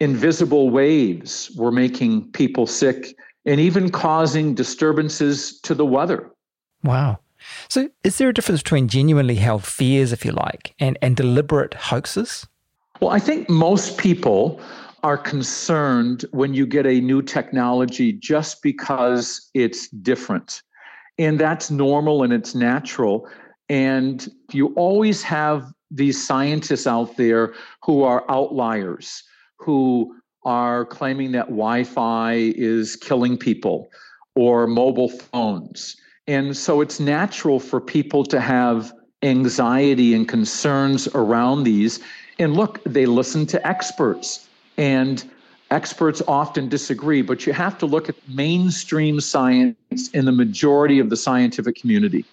invisible 0.00 0.70
waves 0.70 1.50
were 1.56 1.72
making 1.72 2.30
people 2.32 2.66
sick 2.66 3.16
and 3.44 3.60
even 3.60 3.90
causing 3.90 4.54
disturbances 4.54 5.58
to 5.60 5.74
the 5.74 5.86
weather. 5.86 6.30
Wow. 6.84 7.18
So, 7.68 7.88
is 8.04 8.18
there 8.18 8.28
a 8.28 8.34
difference 8.34 8.62
between 8.62 8.88
genuinely 8.88 9.36
held 9.36 9.64
fears, 9.64 10.12
if 10.12 10.24
you 10.24 10.32
like, 10.32 10.74
and, 10.78 10.98
and 11.00 11.16
deliberate 11.16 11.74
hoaxes? 11.74 12.46
Well, 13.00 13.10
I 13.10 13.20
think 13.20 13.48
most 13.48 13.96
people 13.96 14.60
are 15.02 15.16
concerned 15.16 16.24
when 16.32 16.54
you 16.54 16.66
get 16.66 16.84
a 16.84 17.00
new 17.00 17.22
technology 17.22 18.12
just 18.12 18.62
because 18.62 19.48
it's 19.54 19.88
different. 19.88 20.62
And 21.18 21.38
that's 21.38 21.70
normal 21.70 22.22
and 22.22 22.32
it's 22.32 22.54
natural. 22.54 23.28
And 23.68 24.28
you 24.52 24.72
always 24.74 25.22
have 25.22 25.72
these 25.90 26.24
scientists 26.24 26.86
out 26.86 27.16
there 27.16 27.54
who 27.82 28.02
are 28.02 28.24
outliers, 28.30 29.22
who 29.58 30.14
are 30.44 30.84
claiming 30.86 31.32
that 31.32 31.46
Wi 31.46 31.84
Fi 31.84 32.52
is 32.56 32.96
killing 32.96 33.36
people 33.36 33.88
or 34.34 34.66
mobile 34.66 35.08
phones. 35.08 35.96
And 36.26 36.56
so 36.56 36.80
it's 36.80 37.00
natural 37.00 37.58
for 37.58 37.80
people 37.80 38.24
to 38.26 38.40
have 38.40 38.92
anxiety 39.22 40.14
and 40.14 40.28
concerns 40.28 41.08
around 41.08 41.64
these. 41.64 42.00
And 42.38 42.54
look, 42.54 42.82
they 42.84 43.06
listen 43.06 43.46
to 43.46 43.66
experts, 43.66 44.46
and 44.76 45.28
experts 45.70 46.22
often 46.28 46.68
disagree, 46.68 47.22
but 47.22 47.46
you 47.46 47.52
have 47.52 47.78
to 47.78 47.86
look 47.86 48.08
at 48.08 48.16
mainstream 48.28 49.20
science 49.20 50.08
in 50.12 50.24
the 50.24 50.32
majority 50.32 50.98
of 50.98 51.10
the 51.10 51.16
scientific 51.16 51.76
community. 51.76 52.24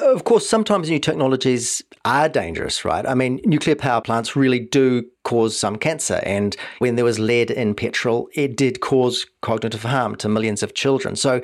Of 0.00 0.24
course, 0.24 0.46
sometimes 0.46 0.90
new 0.90 0.98
technologies 0.98 1.82
are 2.04 2.28
dangerous, 2.28 2.84
right? 2.84 3.06
I 3.06 3.14
mean, 3.14 3.40
nuclear 3.44 3.76
power 3.76 4.00
plants 4.00 4.34
really 4.34 4.58
do 4.58 5.04
cause 5.22 5.56
some 5.56 5.76
cancer. 5.76 6.20
And 6.24 6.56
when 6.78 6.96
there 6.96 7.04
was 7.04 7.18
lead 7.18 7.50
in 7.50 7.74
petrol, 7.74 8.28
it 8.34 8.56
did 8.56 8.80
cause 8.80 9.24
cognitive 9.42 9.84
harm 9.84 10.16
to 10.16 10.28
millions 10.28 10.62
of 10.62 10.74
children. 10.74 11.14
So 11.14 11.40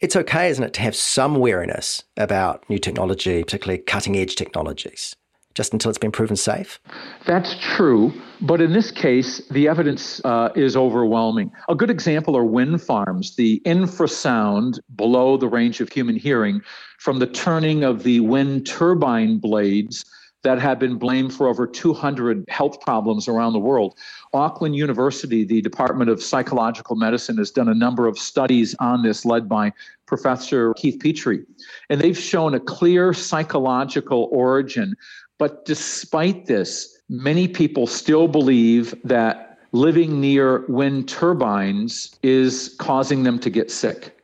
it's 0.00 0.16
okay, 0.16 0.50
isn't 0.50 0.64
it, 0.64 0.74
to 0.74 0.82
have 0.82 0.94
some 0.96 1.36
wariness 1.36 2.02
about 2.16 2.68
new 2.68 2.78
technology, 2.78 3.42
particularly 3.42 3.82
cutting 3.82 4.16
edge 4.16 4.34
technologies, 4.34 5.14
just 5.60 5.74
until 5.74 5.90
it's 5.90 5.98
been 5.98 6.10
proven 6.10 6.36
safe? 6.36 6.80
That's 7.26 7.54
true. 7.60 8.14
But 8.40 8.62
in 8.62 8.72
this 8.72 8.90
case, 8.90 9.46
the 9.50 9.68
evidence 9.68 10.18
uh, 10.24 10.48
is 10.56 10.74
overwhelming. 10.74 11.52
A 11.68 11.74
good 11.74 11.90
example 11.90 12.34
are 12.34 12.44
wind 12.44 12.80
farms. 12.80 13.36
The 13.36 13.60
infrasound 13.66 14.78
below 14.96 15.36
the 15.36 15.48
range 15.48 15.82
of 15.82 15.92
human 15.92 16.16
hearing 16.16 16.62
from 16.98 17.18
the 17.18 17.26
turning 17.26 17.84
of 17.84 18.04
the 18.04 18.20
wind 18.20 18.66
turbine 18.66 19.36
blades 19.36 20.02
that 20.42 20.58
have 20.58 20.78
been 20.78 20.96
blamed 20.96 21.34
for 21.34 21.48
over 21.48 21.66
200 21.66 22.44
health 22.48 22.80
problems 22.80 23.28
around 23.28 23.52
the 23.52 23.58
world. 23.58 23.98
Auckland 24.32 24.74
University, 24.74 25.44
the 25.44 25.60
Department 25.60 26.08
of 26.08 26.22
Psychological 26.22 26.96
Medicine, 26.96 27.36
has 27.36 27.50
done 27.50 27.68
a 27.68 27.74
number 27.74 28.06
of 28.06 28.18
studies 28.18 28.74
on 28.78 29.02
this, 29.02 29.26
led 29.26 29.48
by 29.48 29.72
Professor 30.06 30.72
Keith 30.74 30.98
Petrie. 31.00 31.44
And 31.90 32.00
they've 32.00 32.18
shown 32.18 32.54
a 32.54 32.60
clear 32.60 33.12
psychological 33.12 34.28
origin. 34.32 34.94
But 35.40 35.64
despite 35.64 36.46
this, 36.46 37.00
many 37.08 37.48
people 37.48 37.86
still 37.86 38.28
believe 38.28 38.94
that 39.04 39.58
living 39.72 40.20
near 40.20 40.66
wind 40.66 41.08
turbines 41.08 42.14
is 42.22 42.76
causing 42.78 43.22
them 43.22 43.38
to 43.40 43.50
get 43.50 43.70
sick 43.70 44.16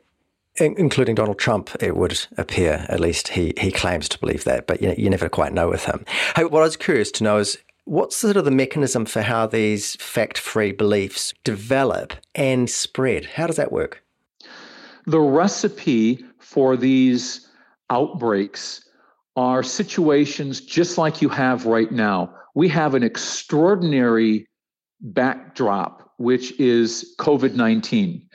including 0.59 1.13
Donald 1.13 1.37
Trump, 1.37 1.69
it 1.79 1.95
would 1.95 2.25
appear. 2.39 2.83
At 2.89 2.99
least 2.99 3.27
he 3.27 3.53
he 3.59 3.71
claims 3.71 4.09
to 4.09 4.17
believe 4.17 4.43
that, 4.45 4.65
but 4.65 4.81
you, 4.81 4.95
you 4.97 5.07
never 5.07 5.29
quite 5.29 5.53
know 5.53 5.69
with 5.69 5.85
him. 5.85 6.03
Hey, 6.35 6.45
what 6.45 6.61
I 6.61 6.65
was 6.65 6.75
curious 6.75 7.11
to 7.11 7.23
know 7.23 7.37
is 7.37 7.59
what's 7.85 8.17
sort 8.17 8.37
of 8.37 8.45
the 8.45 8.49
mechanism 8.49 9.05
for 9.05 9.21
how 9.21 9.45
these 9.45 9.95
fact-free 9.97 10.71
beliefs 10.71 11.31
develop 11.43 12.13
and 12.33 12.67
spread? 12.71 13.25
How 13.25 13.45
does 13.45 13.57
that 13.57 13.71
work? 13.71 14.03
The 15.05 15.19
recipe 15.19 16.25
for 16.39 16.75
these 16.75 17.47
outbreaks 17.91 18.86
are 19.37 19.61
situations 19.61 20.59
just 20.59 20.97
like 20.97 21.21
you 21.21 21.29
have 21.29 21.65
right 21.65 21.91
now. 21.91 22.33
We 22.55 22.67
have 22.69 22.95
an 22.95 23.03
extraordinary 23.03 24.47
backdrop, 24.99 26.11
which 26.17 26.59
is 26.59 27.15
COVID 27.19 27.53
19. 27.53 28.27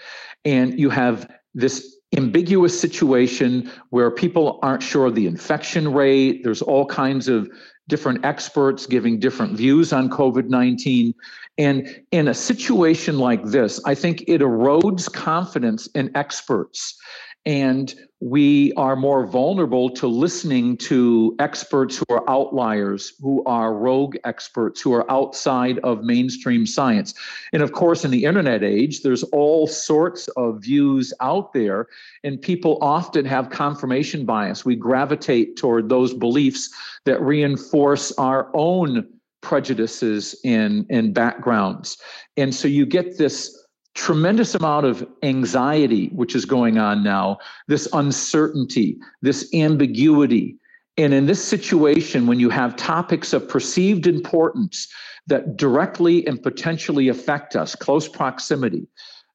And 0.45 0.79
you 0.79 0.89
have 0.91 1.29
this 1.55 1.97
ambiguous 2.17 2.79
situation 2.79 3.71
where 3.91 4.11
people 4.11 4.61
aren't 4.63 4.83
sure 4.83 5.07
of 5.07 5.15
the 5.17 5.27
infection 5.27 5.93
rate. 5.93 6.45
There's 6.45 6.63
all 6.63 6.87
kinds 6.87 7.27
of 7.29 7.51
different 7.89 8.25
experts 8.25 8.87
giving 8.87 9.19
different 9.19 9.57
views 9.57 9.93
on 9.93 10.09
COVID 10.09 10.49
19. 10.49 11.13
And 11.59 12.03
in 12.13 12.29
a 12.29 12.35
situation 12.35 13.19
like 13.19 13.45
this, 13.45 13.81
I 13.85 13.95
think 13.95 14.23
it 14.29 14.41
erodes 14.41 15.13
confidence 15.13 15.89
in 15.89 16.17
experts 16.17 16.97
and 17.45 17.95
we 18.21 18.73
are 18.75 18.95
more 18.95 19.27
vulnerable 19.27 19.91
to 19.91 20.07
listening 20.07 20.77
to 20.77 21.35
experts 21.41 21.99
who 21.99 22.05
are 22.15 22.29
outliers, 22.31 23.15
who 23.21 23.43
are 23.47 23.75
rogue 23.75 24.17
experts, 24.25 24.81
who 24.81 24.93
are 24.93 25.11
outside 25.11 25.81
of 25.81 26.05
mainstream 26.05 26.65
science. 26.65 27.15
And 27.53 27.63
of 27.63 27.73
course, 27.73 28.05
in 28.05 28.13
the 28.13 28.25
internet 28.25 28.63
age, 28.63 29.03
there's 29.03 29.25
all 29.25 29.67
sorts 29.67 30.29
of 30.37 30.63
views 30.63 31.13
out 31.21 31.53
there, 31.53 31.89
and 32.23 32.41
people 32.41 32.79
often 32.81 33.25
have 33.25 33.51
confirmation 33.51 34.25
bias. 34.25 34.65
We 34.65 34.77
gravitate 34.77 35.57
toward 35.57 35.89
those 35.89 36.15
beliefs 36.15 36.71
that 37.07 37.21
reinforce 37.21 38.13
our 38.13 38.51
own 38.55 39.09
prejudices 39.41 40.39
and, 40.45 40.87
and 40.89 41.13
backgrounds. 41.13 41.99
And 42.37 42.55
so 42.55 42.69
you 42.69 42.87
get 42.87 43.19
this 43.19 43.62
tremendous 43.95 44.55
amount 44.55 44.87
of 44.87 45.07
anxiety 45.23 46.09
which 46.09 46.35
is 46.35 46.45
going 46.45 46.79
on 46.79 47.03
now 47.03 47.39
this 47.69 47.89
uncertainty 47.93 48.97
this 49.21 49.53
ambiguity. 49.55 50.57
And 50.97 51.15
in 51.15 51.27
this 51.27 51.43
situation 51.43 52.27
when 52.27 52.41
you 52.41 52.51
have 52.51 52.77
topics 52.77 53.33
of 53.33 53.49
perceived 53.49 54.07
importance 54.07 54.89
that 55.27 55.57
directly 55.57 56.27
and 56.27 56.43
potentially 56.43 57.09
affect 57.09 57.55
us 57.55 57.75
close 57.75 58.09
proximity 58.09 58.87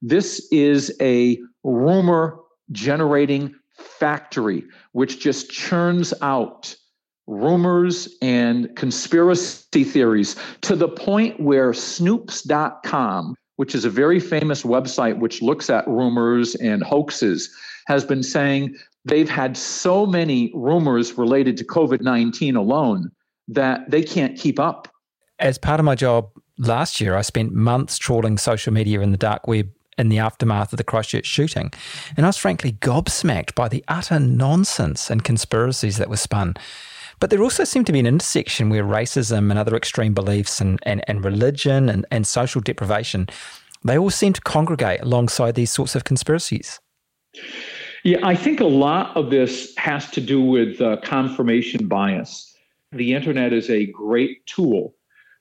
this 0.01 0.47
is 0.51 0.95
a 1.01 1.39
rumor 1.63 2.39
generating 2.71 3.53
factory 3.77 4.63
which 4.91 5.19
just 5.19 5.49
churns 5.49 6.13
out 6.21 6.75
rumors 7.27 8.07
and 8.21 8.73
conspiracy 8.75 9.83
theories 9.83 10.35
to 10.61 10.75
the 10.75 10.87
point 10.87 11.39
where 11.39 11.71
snopes.com 11.71 13.35
which 13.57 13.75
is 13.75 13.85
a 13.85 13.89
very 13.89 14.19
famous 14.19 14.63
website 14.63 15.19
which 15.19 15.41
looks 15.41 15.69
at 15.69 15.87
rumors 15.87 16.55
and 16.55 16.81
hoaxes, 16.81 17.53
has 17.87 18.05
been 18.05 18.23
saying 18.23 18.75
they've 19.05 19.29
had 19.29 19.55
so 19.55 20.05
many 20.05 20.51
rumors 20.55 21.17
related 21.17 21.57
to 21.57 21.65
COVID 21.65 22.01
19 22.01 22.55
alone 22.55 23.11
that 23.47 23.89
they 23.89 24.03
can't 24.03 24.37
keep 24.37 24.59
up. 24.59 24.87
As 25.39 25.57
part 25.57 25.79
of 25.79 25.85
my 25.85 25.95
job 25.95 26.29
last 26.57 26.99
year, 26.99 27.15
I 27.15 27.21
spent 27.21 27.53
months 27.53 27.97
trawling 27.97 28.37
social 28.37 28.73
media 28.73 29.01
in 29.01 29.11
the 29.11 29.17
dark 29.17 29.47
web 29.47 29.69
in 29.97 30.09
the 30.09 30.19
aftermath 30.19 30.73
of 30.73 30.77
the 30.77 30.83
Christchurch 30.83 31.25
shooting. 31.25 31.71
And 32.15 32.25
I 32.25 32.29
was 32.29 32.37
frankly 32.37 32.73
gobsmacked 32.73 33.55
by 33.55 33.67
the 33.67 33.83
utter 33.87 34.19
nonsense 34.19 35.09
and 35.09 35.23
conspiracies 35.23 35.97
that 35.97 36.09
were 36.09 36.17
spun. 36.17 36.55
But 37.19 37.31
there 37.31 37.41
also 37.41 37.63
seemed 37.63 37.87
to 37.87 37.91
be 37.91 37.99
an 37.99 38.05
intersection 38.05 38.69
where 38.69 38.83
racism 38.83 39.49
and 39.49 39.57
other 39.57 39.75
extreme 39.75 40.13
beliefs 40.13 40.61
and, 40.61 40.79
and, 40.83 41.03
and 41.07 41.25
religion 41.25 41.89
and, 41.89 42.05
and 42.11 42.27
social 42.27 42.61
deprivation, 42.61 43.27
they 43.83 43.97
all 43.97 44.09
seem 44.09 44.33
to 44.33 44.41
congregate 44.41 45.01
alongside 45.01 45.55
these 45.55 45.71
sorts 45.71 45.95
of 45.95 46.03
conspiracies. 46.03 46.79
Yeah, 48.03 48.19
I 48.23 48.35
think 48.35 48.59
a 48.59 48.65
lot 48.65 49.15
of 49.17 49.31
this 49.31 49.73
has 49.77 50.09
to 50.11 50.21
do 50.21 50.41
with 50.41 50.79
uh, 50.79 50.97
confirmation 51.03 51.87
bias. 51.87 52.55
The 52.91 53.13
internet 53.13 53.51
is 53.51 53.69
a 53.69 53.87
great 53.87 54.45
tool, 54.45 54.95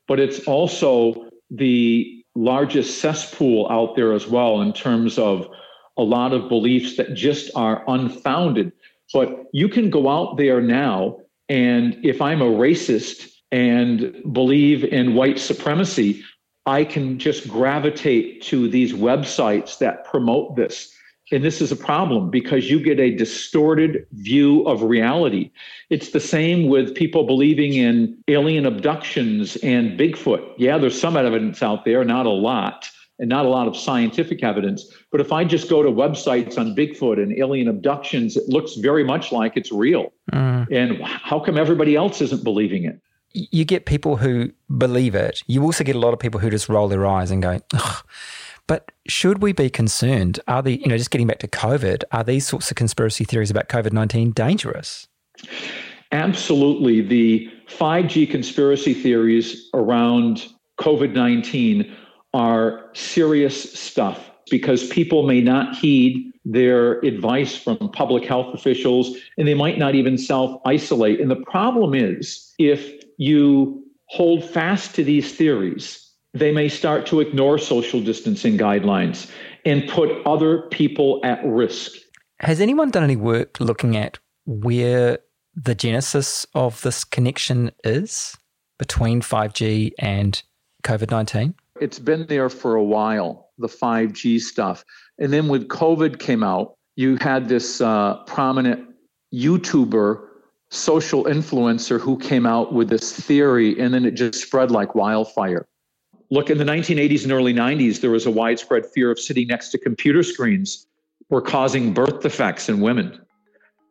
but 0.09 0.19
it's 0.19 0.41
also 0.47 1.29
the 1.51 2.25
largest 2.35 3.01
cesspool 3.01 3.69
out 3.71 3.97
there 3.97 4.13
as 4.13 4.27
well 4.27 4.63
in 4.63 4.73
terms 4.73 5.19
of 5.19 5.49
a 5.97 6.03
lot 6.03 6.33
of 6.33 6.49
beliefs 6.49 6.97
that 6.97 7.15
just 7.15 7.51
are 7.55 7.85
unfounded. 7.89 8.73
But 9.13 9.45
you 9.53 9.69
can 9.69 9.89
go 9.91 10.09
out 10.09 10.37
there 10.37 10.61
now 10.61 11.19
and 11.49 11.99
if 12.05 12.21
I'm 12.21 12.43
a 12.43 12.47
racist 12.47 13.31
and 13.53 14.15
believe 14.33 14.85
in 14.85 15.15
white 15.15 15.39
supremacy, 15.39 16.25
I 16.67 16.85
can 16.85 17.19
just 17.19 17.49
gravitate 17.49 18.43
to 18.43 18.69
these 18.69 18.93
websites 18.93 19.79
that 19.79 20.05
promote 20.05 20.57
this. 20.57 20.93
And 21.33 21.45
this 21.45 21.61
is 21.61 21.73
a 21.73 21.77
problem 21.77 22.31
because 22.31 22.71
you 22.71 22.79
get 22.79 23.01
a 23.01 23.15
distorted 23.15 24.07
view 24.13 24.63
of 24.63 24.83
reality. 24.83 25.51
It's 25.91 26.11
the 26.11 26.21
same 26.21 26.69
with 26.69 26.95
people 26.95 27.25
believing 27.25 27.75
in 27.75 28.17
alien 28.29 28.65
abductions 28.65 29.57
and 29.57 29.99
Bigfoot. 29.99 30.55
Yeah, 30.57 30.79
there's 30.79 31.01
some 31.01 31.17
evidence 31.17 31.63
out 31.63 31.85
there, 31.85 32.05
not 32.05 32.27
a 32.27 32.31
lot, 32.31 32.89
and 33.19 33.29
not 33.29 33.47
a 33.47 33.49
lot 33.49 33.67
of 33.67 33.77
scientific 33.77 34.43
evidence. 34.43 34.85
But 35.11 35.21
if 35.21 35.33
I 35.33 35.45
just 35.45 35.71
go 35.71 35.83
to 35.83 35.91
websites 35.91 36.59
on 36.59 36.75
Bigfoot 36.75 37.23
and 37.23 37.33
alien 37.39 37.69
abductions, 37.69 38.37
it 38.37 38.49
looks 38.49 38.75
very 38.75 39.05
much 39.05 39.33
like 39.33 39.57
it's 39.57 39.73
real. 39.73 40.13
Mm. 40.33 40.67
And 40.71 41.03
how 41.03 41.41
come 41.41 41.57
everybody 41.57 41.97
else 41.97 42.21
isn't 42.21 42.45
believing 42.45 42.85
it? 42.85 43.01
You 43.33 43.65
get 43.65 43.87
people 43.87 44.17
who 44.17 44.51
believe 44.79 45.15
it. 45.15 45.43
You 45.47 45.63
also 45.63 45.85
get 45.85 45.97
a 45.97 45.99
lot 45.99 46.15
of 46.15 46.19
people 46.19 46.41
who 46.41 46.51
just 46.51 46.69
roll 46.69 46.89
their 46.89 47.07
eyes 47.07 47.31
and 47.31 47.43
go, 47.43 47.61
Ugh 47.75 48.05
but 48.67 48.91
should 49.07 49.43
we 49.43 49.53
be 49.53 49.71
concerned? 49.71 50.41
Are 50.49 50.63
the, 50.63 50.81
you 50.81 50.89
know, 50.89 50.97
just 50.97 51.11
getting 51.11 51.27
back 51.27 51.39
to 51.41 51.49
COVID, 51.49 52.03
are 52.13 52.25
these 52.25 52.47
sorts 52.47 52.71
of 52.71 52.77
conspiracy 52.77 53.25
theories 53.25 53.51
about 53.51 53.69
COVID 53.69 53.93
19 53.93 54.33
dangerous? 54.33 55.07
Absolutely. 56.13 57.01
The 57.01 57.51
5G 57.69 58.31
conspiracy 58.31 58.95
theories 58.95 59.69
around 59.75 60.47
COVID 60.81 61.13
19 61.13 61.95
are 62.37 62.91
serious 62.93 63.73
stuff 63.73 64.31
because 64.51 64.87
people 64.89 65.27
may 65.27 65.41
not 65.41 65.75
heed 65.75 66.31
their 66.45 67.01
advice 67.01 67.57
from 67.57 67.79
public 67.95 68.27
health 68.27 68.55
officials 68.55 69.17
and 69.39 69.49
they 69.49 69.55
might 69.55 69.79
not 69.79 69.95
even 69.95 70.19
self 70.19 70.61
isolate. 70.67 71.19
And 71.19 71.31
the 71.31 71.43
problem 71.51 71.95
is 71.95 72.53
if 72.59 73.03
you 73.17 73.83
hold 74.11 74.45
fast 74.45 74.95
to 74.97 75.03
these 75.03 75.35
theories, 75.35 76.09
they 76.35 76.53
may 76.53 76.69
start 76.69 77.07
to 77.07 77.21
ignore 77.21 77.57
social 77.57 78.03
distancing 78.03 78.59
guidelines 78.59 79.31
and 79.65 79.89
put 79.89 80.11
other 80.27 80.69
people 80.69 81.21
at 81.25 81.43
risk. 81.43 81.93
Has 82.41 82.61
anyone 82.61 82.91
done 82.91 83.03
any 83.03 83.17
work 83.17 83.59
looking 83.61 83.97
at 83.97 84.19
where 84.45 85.21
the 85.55 85.75
genesis 85.75 86.45
of 86.55 86.83
this 86.83 87.03
connection 87.03 87.71
is 87.83 88.37
between 88.79 89.23
5G 89.23 89.93
and 89.99 90.43
COVID 90.85 91.11
19? 91.11 91.55
It's 91.81 91.99
been 91.99 92.27
there 92.27 92.49
for 92.49 92.75
a 92.75 92.85
while, 92.85 93.51
the 93.59 93.69
5G 93.69 94.41
stuff. 94.41 94.85
And 95.19 95.33
then 95.33 95.49
when 95.49 95.67
COVID 95.69 96.19
came 96.19 96.43
out, 96.43 96.77
you 96.97 97.17
had 97.21 97.49
this 97.49 97.81
uh, 97.81 98.23
prominent 98.25 98.89
YouTuber, 99.35 100.27
social 100.71 101.25
influencer 101.25 102.01
who 102.01 102.19
came 102.19 102.47
out 102.47 102.73
with 102.73 102.89
this 102.89 103.13
theory, 103.13 103.79
and 103.79 103.93
then 103.93 104.05
it 104.05 104.13
just 104.13 104.41
spread 104.41 104.71
like 104.71 104.95
wildfire 104.95 105.67
look 106.31 106.51
in 106.51 106.59
the 106.59 106.65
1980s 106.65 107.23
and 107.23 107.33
early 107.33 107.55
90s 107.55 108.01
there 108.01 108.11
was 108.11 108.27
a 108.27 108.31
widespread 108.31 108.85
fear 108.87 109.11
of 109.11 109.19
sitting 109.19 109.47
next 109.47 109.71
to 109.71 109.79
computer 109.79 110.23
screens 110.23 110.87
were 111.29 111.43
causing 111.43 111.93
birth 111.93 112.21
defects 112.21 112.69
in 112.69 112.81
women 112.81 113.21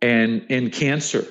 and 0.02 0.46
in 0.50 0.70
cancer 0.70 1.26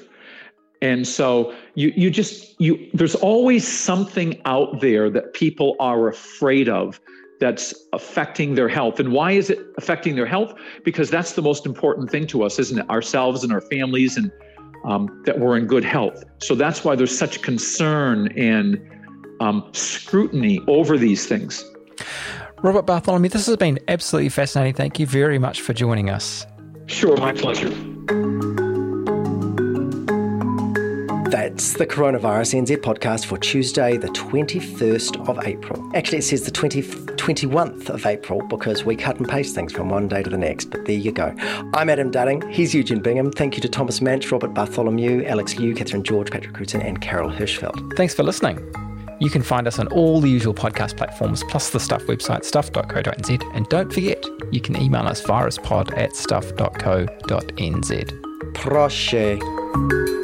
and 0.82 1.06
so 1.06 1.54
you 1.74 1.92
you 1.96 2.10
just 2.10 2.60
you 2.60 2.88
there's 2.94 3.14
always 3.16 3.66
something 3.66 4.40
out 4.44 4.80
there 4.80 5.08
that 5.10 5.34
people 5.34 5.76
are 5.80 6.08
afraid 6.08 6.68
of 6.68 7.00
that's 7.40 7.74
affecting 7.92 8.54
their 8.54 8.68
health 8.68 9.00
and 9.00 9.12
why 9.12 9.32
is 9.32 9.50
it 9.50 9.58
affecting 9.76 10.14
their 10.14 10.26
health 10.26 10.54
because 10.84 11.10
that's 11.10 11.32
the 11.32 11.42
most 11.42 11.66
important 11.66 12.10
thing 12.10 12.26
to 12.26 12.42
us 12.42 12.58
isn't 12.58 12.78
it 12.78 12.90
ourselves 12.90 13.42
and 13.42 13.52
our 13.52 13.60
families 13.62 14.16
and 14.16 14.30
um, 14.84 15.22
that 15.24 15.40
we're 15.40 15.56
in 15.56 15.66
good 15.66 15.84
health 15.84 16.22
so 16.38 16.54
that's 16.54 16.84
why 16.84 16.94
there's 16.94 17.16
such 17.16 17.42
concern 17.42 18.28
and 18.38 18.80
um, 19.40 19.68
scrutiny 19.72 20.60
over 20.66 20.96
these 20.96 21.26
things. 21.26 21.64
Robert 22.62 22.82
Bartholomew, 22.82 23.28
this 23.28 23.46
has 23.46 23.56
been 23.56 23.78
absolutely 23.88 24.30
fascinating. 24.30 24.74
Thank 24.74 24.98
you 24.98 25.06
very 25.06 25.38
much 25.38 25.60
for 25.60 25.74
joining 25.74 26.08
us. 26.08 26.46
Sure, 26.87 27.16
my 27.16 27.32
pleasure. 27.32 27.70
That's 31.55 31.75
the 31.75 31.87
Coronavirus 31.87 32.67
NZ 32.67 32.79
podcast 32.79 33.27
for 33.27 33.38
Tuesday, 33.38 33.97
the 33.97 34.09
21st 34.09 35.29
of 35.29 35.38
April. 35.47 35.88
Actually, 35.95 36.19
it 36.19 36.23
says 36.23 36.43
the 36.43 36.51
20, 36.51 36.83
21st 36.83 37.90
of 37.90 38.05
April 38.07 38.43
because 38.49 38.85
we 38.85 38.97
cut 38.97 39.19
and 39.19 39.29
paste 39.29 39.55
things 39.55 39.73
from 39.73 39.88
one 39.88 40.09
day 40.09 40.25
to 40.25 40.29
the 40.29 40.37
next, 40.37 40.64
but 40.73 40.85
there 40.85 40.97
you 40.97 41.12
go. 41.12 41.33
I'm 41.73 41.88
Adam 41.88 42.11
Dudding. 42.11 42.51
He's 42.53 42.75
Eugene 42.75 43.01
Bingham. 43.01 43.31
Thank 43.31 43.55
you 43.55 43.61
to 43.62 43.69
Thomas 43.69 44.01
Manch, 44.01 44.33
Robert 44.33 44.53
Bartholomew, 44.53 45.25
Alex 45.27 45.57
Liu, 45.57 45.77
Catherine 45.77 46.03
George, 46.03 46.29
Patrick 46.33 46.57
Crewdson, 46.57 46.85
and 46.85 47.01
Carol 47.01 47.31
Hirschfeld. 47.31 47.97
Thanks 47.97 48.14
for 48.14 48.25
listening. 48.25 48.59
You 49.21 49.31
can 49.31 49.45
find 49.45 49.69
us 49.69 49.79
on 49.79 49.87
all 49.93 50.21
the 50.21 50.29
usual 50.29 50.55
podcast 50.55 50.97
platforms, 50.97 51.45
plus 51.51 51.71
the 51.71 51.79
Stuff 51.79 52.03
website, 52.07 52.45
stuff.co.nz. 52.45 53.57
And 53.57 53.69
don't 53.69 53.93
forget, 53.93 54.27
you 54.51 54.61
can 54.61 54.75
email 54.77 55.07
us 55.07 55.23
viruspod 55.23 55.97
at 55.97 56.17
stuff.co.nz. 56.17 57.14
Proche. 58.55 60.23